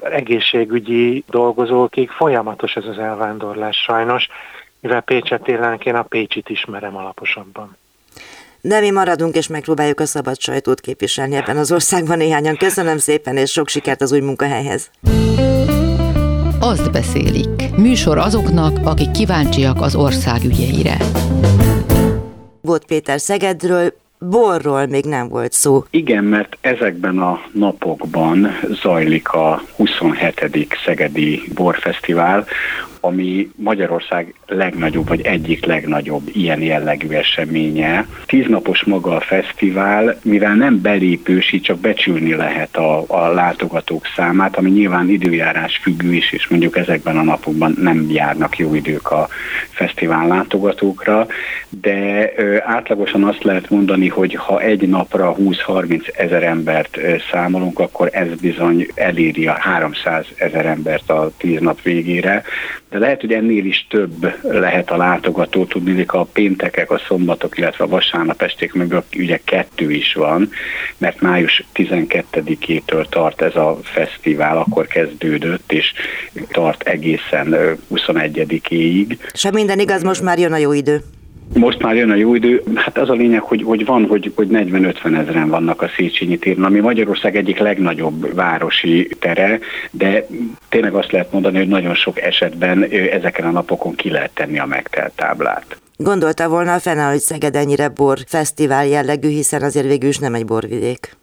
egészségügyi 0.00 1.24
dolgozókig 1.30 2.10
folyamatos 2.10 2.76
ez 2.76 2.84
az 2.84 2.98
elvándorlás 2.98 3.76
sajnos, 3.76 4.28
mivel 4.80 5.00
Pécset 5.00 5.48
élenek, 5.48 5.84
én 5.84 5.94
a 5.94 6.02
Pécsit 6.02 6.48
ismerem 6.48 6.96
alaposabban. 6.96 7.76
De 8.60 8.80
mi 8.80 8.90
maradunk 8.90 9.34
és 9.34 9.48
megpróbáljuk 9.48 10.00
a 10.00 10.06
szabad 10.06 10.40
sajtót 10.40 10.80
képviselni 10.80 11.36
ebben 11.36 11.56
az 11.56 11.72
országban 11.72 12.16
néhányan. 12.16 12.56
Köszönöm 12.56 12.98
szépen, 12.98 13.36
és 13.36 13.50
sok 13.50 13.68
sikert 13.68 14.00
az 14.00 14.12
új 14.12 14.20
munkahelyhez! 14.20 14.90
Azt 16.64 16.92
beszélik. 16.92 17.76
Műsor 17.76 18.18
azoknak, 18.18 18.78
akik 18.84 19.10
kíváncsiak 19.10 19.80
az 19.80 19.94
ország 19.94 20.44
ügyeire. 20.44 20.96
Bot 22.60 22.84
Péter 22.84 23.20
Szegedről, 23.20 23.92
borról 24.18 24.86
még 24.86 25.04
nem 25.04 25.28
volt 25.28 25.52
szó. 25.52 25.84
Igen, 25.90 26.24
mert 26.24 26.56
ezekben 26.60 27.18
a 27.18 27.40
napokban 27.52 28.48
zajlik 28.82 29.28
a 29.28 29.62
27. 29.76 30.76
Szegedi 30.84 31.42
Borfesztivál, 31.54 32.46
ami 33.04 33.50
Magyarország 33.56 34.34
legnagyobb, 34.46 35.08
vagy 35.08 35.20
egyik 35.20 35.64
legnagyobb 35.64 36.22
ilyen 36.32 36.62
jellegű 36.62 37.08
eseménye. 37.08 38.06
Tíznapos 38.26 38.84
maga 38.84 39.16
a 39.16 39.20
fesztivál, 39.20 40.18
mivel 40.22 40.54
nem 40.54 40.80
belépős, 40.80 41.52
így 41.52 41.62
csak 41.62 41.78
becsülni 41.78 42.34
lehet 42.34 42.76
a, 42.76 43.04
a 43.06 43.32
látogatók 43.32 44.06
számát, 44.16 44.56
ami 44.56 44.70
nyilván 44.70 45.08
időjárás 45.08 45.76
függő 45.76 46.12
is, 46.12 46.32
és 46.32 46.48
mondjuk 46.48 46.76
ezekben 46.76 47.16
a 47.16 47.22
napokban 47.22 47.76
nem 47.80 48.06
járnak 48.10 48.58
jó 48.58 48.74
idők 48.74 49.10
a 49.10 49.28
fesztivál 49.70 50.26
látogatókra, 50.26 51.26
de 51.80 52.32
ö, 52.36 52.56
átlagosan 52.60 53.24
azt 53.24 53.42
lehet 53.42 53.70
mondani, 53.70 54.08
hogy 54.08 54.34
ha 54.34 54.60
egy 54.60 54.88
napra 54.88 55.34
20-30 55.38 56.18
ezer 56.18 56.42
embert 56.42 56.96
ö, 56.96 57.14
számolunk, 57.30 57.78
akkor 57.78 58.08
ez 58.12 58.28
bizony 58.40 58.86
eléri 58.94 59.46
a 59.46 59.56
300 59.58 60.26
ezer 60.36 60.66
embert 60.66 61.10
a 61.10 61.30
tíz 61.36 61.60
nap 61.60 61.82
végére, 61.82 62.44
de 62.94 63.00
lehet, 63.00 63.20
hogy 63.20 63.32
ennél 63.32 63.64
is 63.64 63.86
több 63.90 64.34
lehet 64.42 64.90
a 64.90 64.96
látogató, 64.96 65.64
tudni, 65.64 66.04
a 66.06 66.24
péntekek, 66.24 66.90
a 66.90 67.00
szombatok, 67.06 67.58
illetve 67.58 67.84
a 67.84 67.88
vasárnap 67.88 68.42
esték 68.42 68.72
meg 68.72 68.94
ugye 69.16 69.40
kettő 69.44 69.90
is 69.90 70.14
van, 70.14 70.50
mert 70.98 71.20
május 71.20 71.64
12-től 71.74 73.08
tart 73.08 73.42
ez 73.42 73.56
a 73.56 73.78
fesztivál, 73.82 74.58
akkor 74.58 74.86
kezdődött, 74.86 75.72
és 75.72 75.92
tart 76.48 76.82
egészen 76.82 77.56
21-éig. 77.94 79.16
És 79.32 79.50
minden 79.52 79.78
igaz, 79.78 80.02
most 80.02 80.22
már 80.22 80.38
jön 80.38 80.52
a 80.52 80.56
jó 80.56 80.72
idő. 80.72 81.02
Most 81.52 81.82
már 81.82 81.94
jön 81.94 82.10
a 82.10 82.14
jó 82.14 82.34
idő. 82.34 82.62
Hát 82.74 82.98
az 82.98 83.10
a 83.10 83.12
lényeg, 83.12 83.40
hogy, 83.40 83.62
hogy 83.62 83.84
van, 83.84 84.06
hogy, 84.06 84.32
hogy 84.34 84.48
40-50 84.50 85.18
ezeren 85.18 85.48
vannak 85.48 85.82
a 85.82 85.90
Széchenyi 85.96 86.38
téren, 86.38 86.64
ami 86.64 86.80
Magyarország 86.80 87.36
egyik 87.36 87.58
legnagyobb 87.58 88.34
városi 88.34 89.08
tere, 89.18 89.58
de 89.90 90.26
tényleg 90.68 90.94
azt 90.94 91.12
lehet 91.12 91.32
mondani, 91.32 91.58
hogy 91.58 91.68
nagyon 91.68 91.94
sok 91.94 92.20
esetben 92.20 92.82
ezeken 93.12 93.46
a 93.46 93.50
napokon 93.50 93.94
ki 93.94 94.10
lehet 94.10 94.30
tenni 94.34 94.58
a 94.58 94.66
megtelt 94.66 95.12
táblát. 95.16 95.78
Gondolta 95.96 96.48
volna 96.48 96.74
a 96.74 96.78
fene, 96.78 97.02
hogy 97.02 97.18
Szeged 97.18 97.56
ennyire 97.56 97.88
bor 97.88 98.18
fesztivál 98.26 98.86
jellegű, 98.86 99.28
hiszen 99.28 99.62
azért 99.62 99.86
végül 99.86 100.08
is 100.08 100.18
nem 100.18 100.34
egy 100.34 100.44
borvidék. 100.44 101.16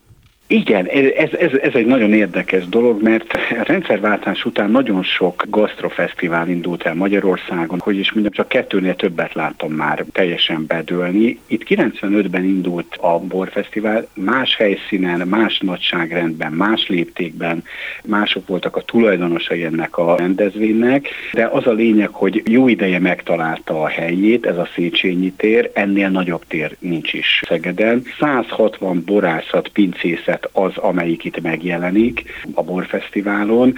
Igen, 0.52 0.86
ez, 0.86 1.30
ez, 1.34 1.52
ez 1.62 1.74
egy 1.74 1.86
nagyon 1.86 2.14
érdekes 2.14 2.70
dolog, 2.70 3.02
mert 3.02 3.34
a 3.34 3.64
rendszerváltás 3.66 4.46
után 4.46 4.72
nagyon 4.72 5.04
sok 5.04 5.44
gasztrofesztivál 5.50 6.50
indult 6.50 6.84
el 6.84 6.94
Magyarországon, 6.94 7.80
hogy 7.80 7.98
is 7.98 8.12
mondjam, 8.12 8.34
csak 8.34 8.48
kettőnél 8.48 8.96
többet 8.96 9.34
láttam 9.34 9.72
már 9.72 10.06
teljesen 10.12 10.66
bedőlni. 10.68 11.40
Itt 11.48 11.64
95-ben 11.68 12.44
indult 12.44 12.96
a 12.96 13.20
borfesztivál, 13.20 14.08
más 14.14 14.56
helyszínen, 14.56 15.28
más 15.28 15.60
nagyságrendben, 15.60 16.52
más 16.52 16.88
léptékben, 16.88 17.64
mások 18.04 18.48
voltak 18.48 18.76
a 18.76 18.82
tulajdonosai 18.82 19.64
ennek 19.64 19.98
a 19.98 20.16
rendezvénynek, 20.18 21.08
de 21.34 21.46
az 21.46 21.68
a 21.68 21.72
lényeg, 21.72 22.10
hogy 22.12 22.44
jó 22.46 22.68
ideje 22.68 23.00
megtalálta 23.00 23.82
a 23.82 23.88
helyét, 23.88 24.46
ez 24.46 24.58
a 24.58 24.68
Széchenyi 24.76 25.32
tér, 25.32 25.72
ennél 25.74 26.10
nagyobb 26.10 26.44
tér 26.48 26.76
nincs 26.80 27.14
is 27.14 27.42
Szegeden. 27.48 28.04
160 28.20 29.04
borászat, 29.06 29.68
pincészet 29.68 30.40
az, 30.52 30.78
amelyik 30.78 31.24
itt 31.24 31.42
megjelenik 31.42 32.24
a 32.54 32.64
borfesztiválon, 32.64 33.76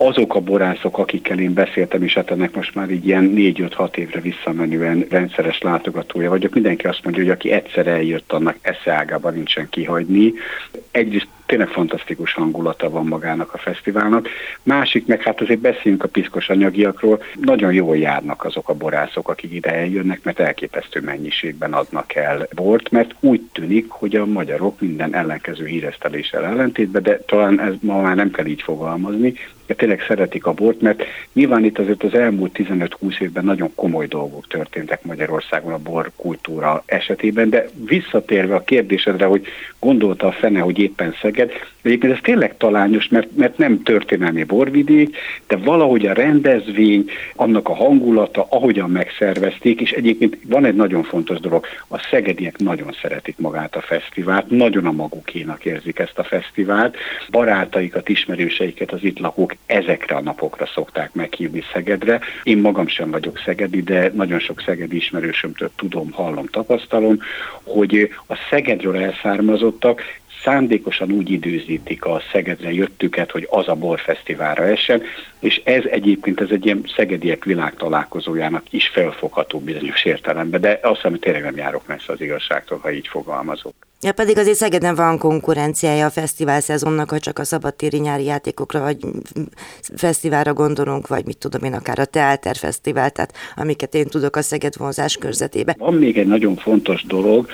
azok 0.00 0.34
a 0.34 0.40
borászok, 0.40 0.98
akikkel 0.98 1.38
én 1.38 1.52
beszéltem, 1.52 2.02
és 2.02 2.14
hát 2.14 2.30
ennek 2.30 2.54
most 2.54 2.74
már 2.74 2.90
így 2.90 3.06
ilyen 3.06 3.32
4-5-6 3.34 3.96
évre 3.96 4.20
visszamenően 4.20 5.06
rendszeres 5.10 5.60
látogatója 5.60 6.28
vagyok, 6.30 6.54
mindenki 6.54 6.86
azt 6.86 7.04
mondja, 7.04 7.22
hogy 7.22 7.32
aki 7.32 7.50
egyszer 7.50 7.86
eljött, 7.86 8.32
annak 8.32 8.56
esze 8.60 8.92
ágában 8.92 9.34
nincsen 9.34 9.68
kihagyni. 9.68 10.32
Egyrészt 10.90 11.28
tényleg 11.48 11.68
fantasztikus 11.68 12.32
hangulata 12.32 12.90
van 12.90 13.06
magának 13.06 13.54
a 13.54 13.58
fesztiválnak. 13.58 14.28
Másik, 14.62 15.06
meg 15.06 15.22
hát 15.22 15.40
azért 15.40 15.60
beszéljünk 15.60 16.04
a 16.04 16.08
piszkos 16.08 16.48
anyagiakról, 16.48 17.22
nagyon 17.40 17.72
jól 17.72 17.96
járnak 17.96 18.44
azok 18.44 18.68
a 18.68 18.74
borászok, 18.74 19.28
akik 19.28 19.52
ide 19.52 19.74
eljönnek, 19.74 20.20
mert 20.22 20.40
elképesztő 20.40 21.00
mennyiségben 21.00 21.72
adnak 21.72 22.14
el 22.14 22.48
bort, 22.54 22.90
mert 22.90 23.14
úgy 23.20 23.40
tűnik, 23.52 23.90
hogy 23.90 24.16
a 24.16 24.26
magyarok 24.26 24.80
minden 24.80 25.14
ellenkező 25.14 25.66
híreszteléssel 25.66 26.44
ellentétben, 26.44 27.02
de 27.02 27.18
talán 27.18 27.60
ez 27.60 27.74
ma 27.80 28.00
már 28.00 28.16
nem 28.16 28.30
kell 28.30 28.46
így 28.46 28.62
fogalmazni, 28.62 29.34
de 29.68 29.74
tényleg 29.74 30.04
szeretik 30.08 30.46
a 30.46 30.52
bort, 30.52 30.80
mert 30.80 31.02
nyilván 31.32 31.64
itt 31.64 31.78
azért 31.78 32.02
az 32.02 32.14
elmúlt 32.14 32.58
15-20 32.58 33.20
évben 33.20 33.44
nagyon 33.44 33.74
komoly 33.74 34.06
dolgok 34.06 34.46
történtek 34.46 35.04
Magyarországon 35.04 35.72
a 35.72 35.78
bor 35.78 36.10
kultúra 36.16 36.82
esetében, 36.86 37.50
de 37.50 37.66
visszatérve 37.88 38.54
a 38.54 38.64
kérdésedre, 38.64 39.26
hogy 39.26 39.46
gondolta 39.78 40.26
a 40.26 40.32
fene, 40.32 40.60
hogy 40.60 40.78
éppen 40.78 41.12
Szeged, 41.38 41.52
egyébként 41.82 42.12
ez 42.12 42.18
tényleg 42.22 42.56
talányos, 42.56 43.08
mert, 43.08 43.28
mert 43.36 43.58
nem 43.58 43.82
történelmi 43.82 44.44
borvidék, 44.44 45.16
de 45.46 45.56
valahogy 45.56 46.06
a 46.06 46.12
rendezvény, 46.12 47.10
annak 47.34 47.68
a 47.68 47.74
hangulata, 47.74 48.46
ahogyan 48.50 48.90
megszervezték, 48.90 49.80
és 49.80 49.90
egyébként 49.90 50.38
van 50.46 50.64
egy 50.64 50.74
nagyon 50.74 51.02
fontos 51.02 51.40
dolog, 51.40 51.66
a 51.88 51.98
szegediek 52.10 52.56
nagyon 52.56 52.96
szeretik 53.02 53.38
magát 53.38 53.76
a 53.76 53.80
fesztivált, 53.80 54.50
nagyon 54.50 54.86
a 54.86 54.92
magukénak 54.92 55.64
érzik 55.64 55.98
ezt 55.98 56.18
a 56.18 56.24
fesztivált, 56.24 56.96
barátaikat, 57.30 58.08
ismerőseiket, 58.08 58.92
az 58.92 59.02
itt 59.02 59.18
lakók 59.18 59.54
ezekre 59.66 60.14
a 60.14 60.22
napokra 60.22 60.66
szokták 60.66 61.12
meghívni 61.12 61.62
Szegedre. 61.72 62.20
Én 62.42 62.58
magam 62.58 62.86
sem 62.86 63.10
vagyok 63.10 63.38
szegedi, 63.44 63.82
de 63.82 64.10
nagyon 64.14 64.38
sok 64.38 64.62
szegedi 64.66 64.96
ismerősömtől 64.96 65.70
tudom, 65.76 66.12
hallom, 66.12 66.46
tapasztalom, 66.46 67.18
hogy 67.62 68.10
a 68.26 68.34
Szegedről 68.50 68.96
elszármazottak 68.96 70.02
szándékosan 70.42 71.10
úgy 71.10 71.30
időzítik 71.30 72.04
a 72.04 72.22
Szegedre 72.32 72.72
jöttüket, 72.72 73.30
hogy 73.30 73.46
az 73.50 73.68
a 73.68 73.74
borfesztiválra 73.74 74.64
essen, 74.64 75.02
és 75.38 75.60
ez 75.64 75.84
egyébként 75.90 76.40
ez 76.40 76.50
egy 76.50 76.64
ilyen 76.64 76.84
szegediek 76.96 77.44
világtalálkozójának 77.44 78.62
is 78.70 78.88
felfogható 78.88 79.58
bizonyos 79.58 80.04
értelemben, 80.04 80.60
de 80.60 80.78
azt 80.82 80.94
hiszem, 80.94 81.10
hogy 81.10 81.20
tényleg 81.20 81.42
nem 81.42 81.56
járok 81.56 81.86
messze 81.86 82.12
az 82.12 82.20
igazságtól, 82.20 82.78
ha 82.78 82.92
így 82.92 83.08
fogalmazok. 83.08 83.74
Ja, 84.00 84.12
pedig 84.12 84.38
azért 84.38 84.56
Szegeden 84.56 84.94
van 84.94 85.18
konkurenciája 85.18 86.06
a 86.06 86.10
fesztivál 86.10 86.60
szezonnak, 86.60 87.10
ha 87.10 87.18
csak 87.18 87.38
a 87.38 87.44
szabadtéri 87.44 87.98
nyári 87.98 88.24
játékokra, 88.24 88.80
vagy 88.80 88.96
fesztiválra 89.96 90.52
gondolunk, 90.52 91.06
vagy 91.06 91.24
mit 91.24 91.38
tudom 91.38 91.64
én, 91.64 91.72
akár 91.72 91.98
a 91.98 92.04
Teáter 92.04 92.56
Fesztivál, 92.56 93.10
tehát 93.10 93.34
amiket 93.56 93.94
én 93.94 94.06
tudok 94.06 94.36
a 94.36 94.42
Szeged 94.42 94.76
vonzás 94.76 95.16
körzetében. 95.16 95.74
Van 95.78 95.94
még 95.94 96.18
egy 96.18 96.26
nagyon 96.26 96.56
fontos 96.56 97.02
dolog, 97.02 97.48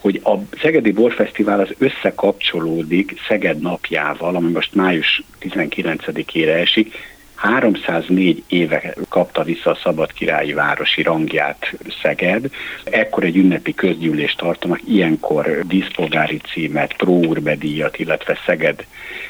hogy 0.00 0.20
a 0.24 0.34
Szegedi 0.60 0.92
Borfesztivál 0.92 1.60
az 1.60 1.74
összekapcsolódik 1.78 3.14
Szeged 3.28 3.60
napjával, 3.60 4.36
ami 4.36 4.50
most 4.50 4.74
május 4.74 5.22
19-ére 5.40 6.60
esik, 6.60 6.94
304 7.38 8.42
éve 8.48 8.94
kapta 9.08 9.42
vissza 9.42 9.70
a 9.70 9.78
szabad 9.82 10.12
királyi 10.12 10.52
városi 10.52 11.02
rangját 11.02 11.72
Szeged. 12.02 12.50
Ekkor 12.84 13.24
egy 13.24 13.36
ünnepi 13.36 13.74
közgyűlést 13.74 14.38
tartanak, 14.38 14.80
ilyenkor 14.88 15.64
díszpolgári 15.66 16.36
címet, 16.52 16.96
próurbe 16.96 17.56
illetve 17.96 18.38
Szeged 18.46 18.86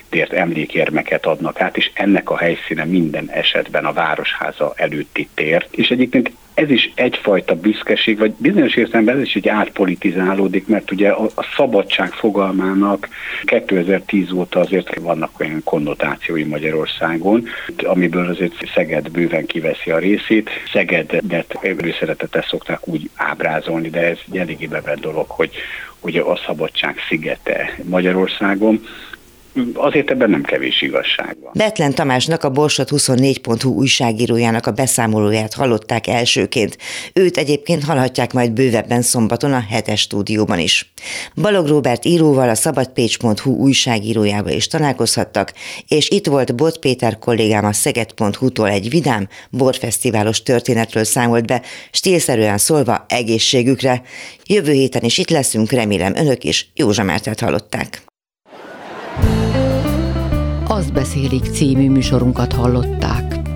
tért 0.09 0.33
emlékérmeket 0.33 1.27
adnak 1.27 1.61
át, 1.61 1.77
és 1.77 1.90
ennek 1.94 2.31
a 2.31 2.37
helyszíne 2.37 2.85
minden 2.85 3.31
esetben 3.31 3.85
a 3.85 3.92
Városháza 3.92 4.73
előtti 4.77 5.29
tér. 5.35 5.66
És 5.71 5.88
egyébként 5.88 6.31
ez 6.59 6.71
is 6.71 6.90
egyfajta 6.94 7.55
büszkeség, 7.55 8.18
vagy 8.18 8.35
bizonyos 8.37 8.75
értelemben 8.75 9.16
ez 9.16 9.23
is 9.23 9.35
egy 9.35 9.49
átpolitizálódik, 9.49 10.66
mert 10.66 10.90
ugye 10.90 11.09
a, 11.09 11.25
a 11.35 11.47
szabadság 11.57 12.12
fogalmának 12.12 13.09
2010 13.44 14.33
óta 14.33 14.61
azért 14.61 14.99
vannak 14.99 15.40
olyan 15.40 15.61
konnotációi 15.64 16.44
Magyarországon, 16.44 17.44
amiből 17.77 18.27
azért 18.27 18.55
Szeged 18.75 19.11
bőven 19.11 19.47
kiveszi 19.47 19.90
a 19.90 19.99
részét. 19.99 20.51
Szegedet 20.73 21.59
előszeretettel 21.61 22.44
szokták 22.49 22.88
úgy 22.88 23.11
ábrázolni, 23.14 23.90
de 23.90 24.01
ez 24.01 24.18
egy 24.31 24.38
eléggé 24.38 24.66
bevett 24.66 25.01
dolog, 25.01 25.27
hogy 25.29 25.51
ugye 26.01 26.21
a 26.21 26.40
szabadság 26.47 26.97
szigete 27.09 27.75
Magyarországon 27.83 28.81
azért 29.75 30.11
ebben 30.11 30.31
nem 30.31 30.42
kevés 30.42 30.83
igazság 30.83 31.37
van. 31.40 31.53
Betlen 31.55 31.94
Tamásnak, 31.94 32.44
a 32.44 32.51
Borsot 32.51 32.90
24.hu 32.90 33.75
újságírójának 33.75 34.66
a 34.66 34.71
beszámolóját 34.71 35.55
hallották 35.55 36.07
elsőként. 36.07 36.79
Őt 37.12 37.37
egyébként 37.37 37.85
hallhatják 37.85 38.33
majd 38.33 38.51
bővebben 38.51 39.03
szombaton 39.03 39.53
a 39.53 39.64
hetes 39.68 40.01
stúdióban 40.01 40.59
is. 40.59 40.92
Balog 41.35 41.66
Róbert 41.66 42.05
íróval, 42.05 42.49
a 42.49 42.55
szabadpécs.hu 42.55 43.51
újságírójával 43.51 44.53
is 44.53 44.66
találkozhattak, 44.66 45.53
és 45.88 46.11
itt 46.11 46.27
volt 46.27 46.57
Bot 46.57 46.79
Péter 46.79 47.18
kollégám 47.18 47.64
a 47.64 47.73
Szeged.hu-tól 47.73 48.68
egy 48.68 48.90
vidám, 48.90 49.29
borfesztiválos 49.51 50.42
történetről 50.42 51.05
számolt 51.05 51.47
be, 51.47 51.62
stílszerűen 51.90 52.59
szólva 52.59 53.05
egészségükre. 53.09 54.03
Jövő 54.47 54.73
héten 54.73 55.03
is 55.03 55.18
itt 55.18 55.31
leszünk, 55.31 55.71
remélem 55.71 56.16
önök 56.16 56.44
is 56.44 56.71
Józsa 56.75 57.03
Mártát 57.03 57.40
hallották. 57.40 58.08
Azt 60.79 60.93
beszélik 60.93 61.45
című 61.45 61.91
műsorunkat 61.91 62.53
hallották. 62.53 63.48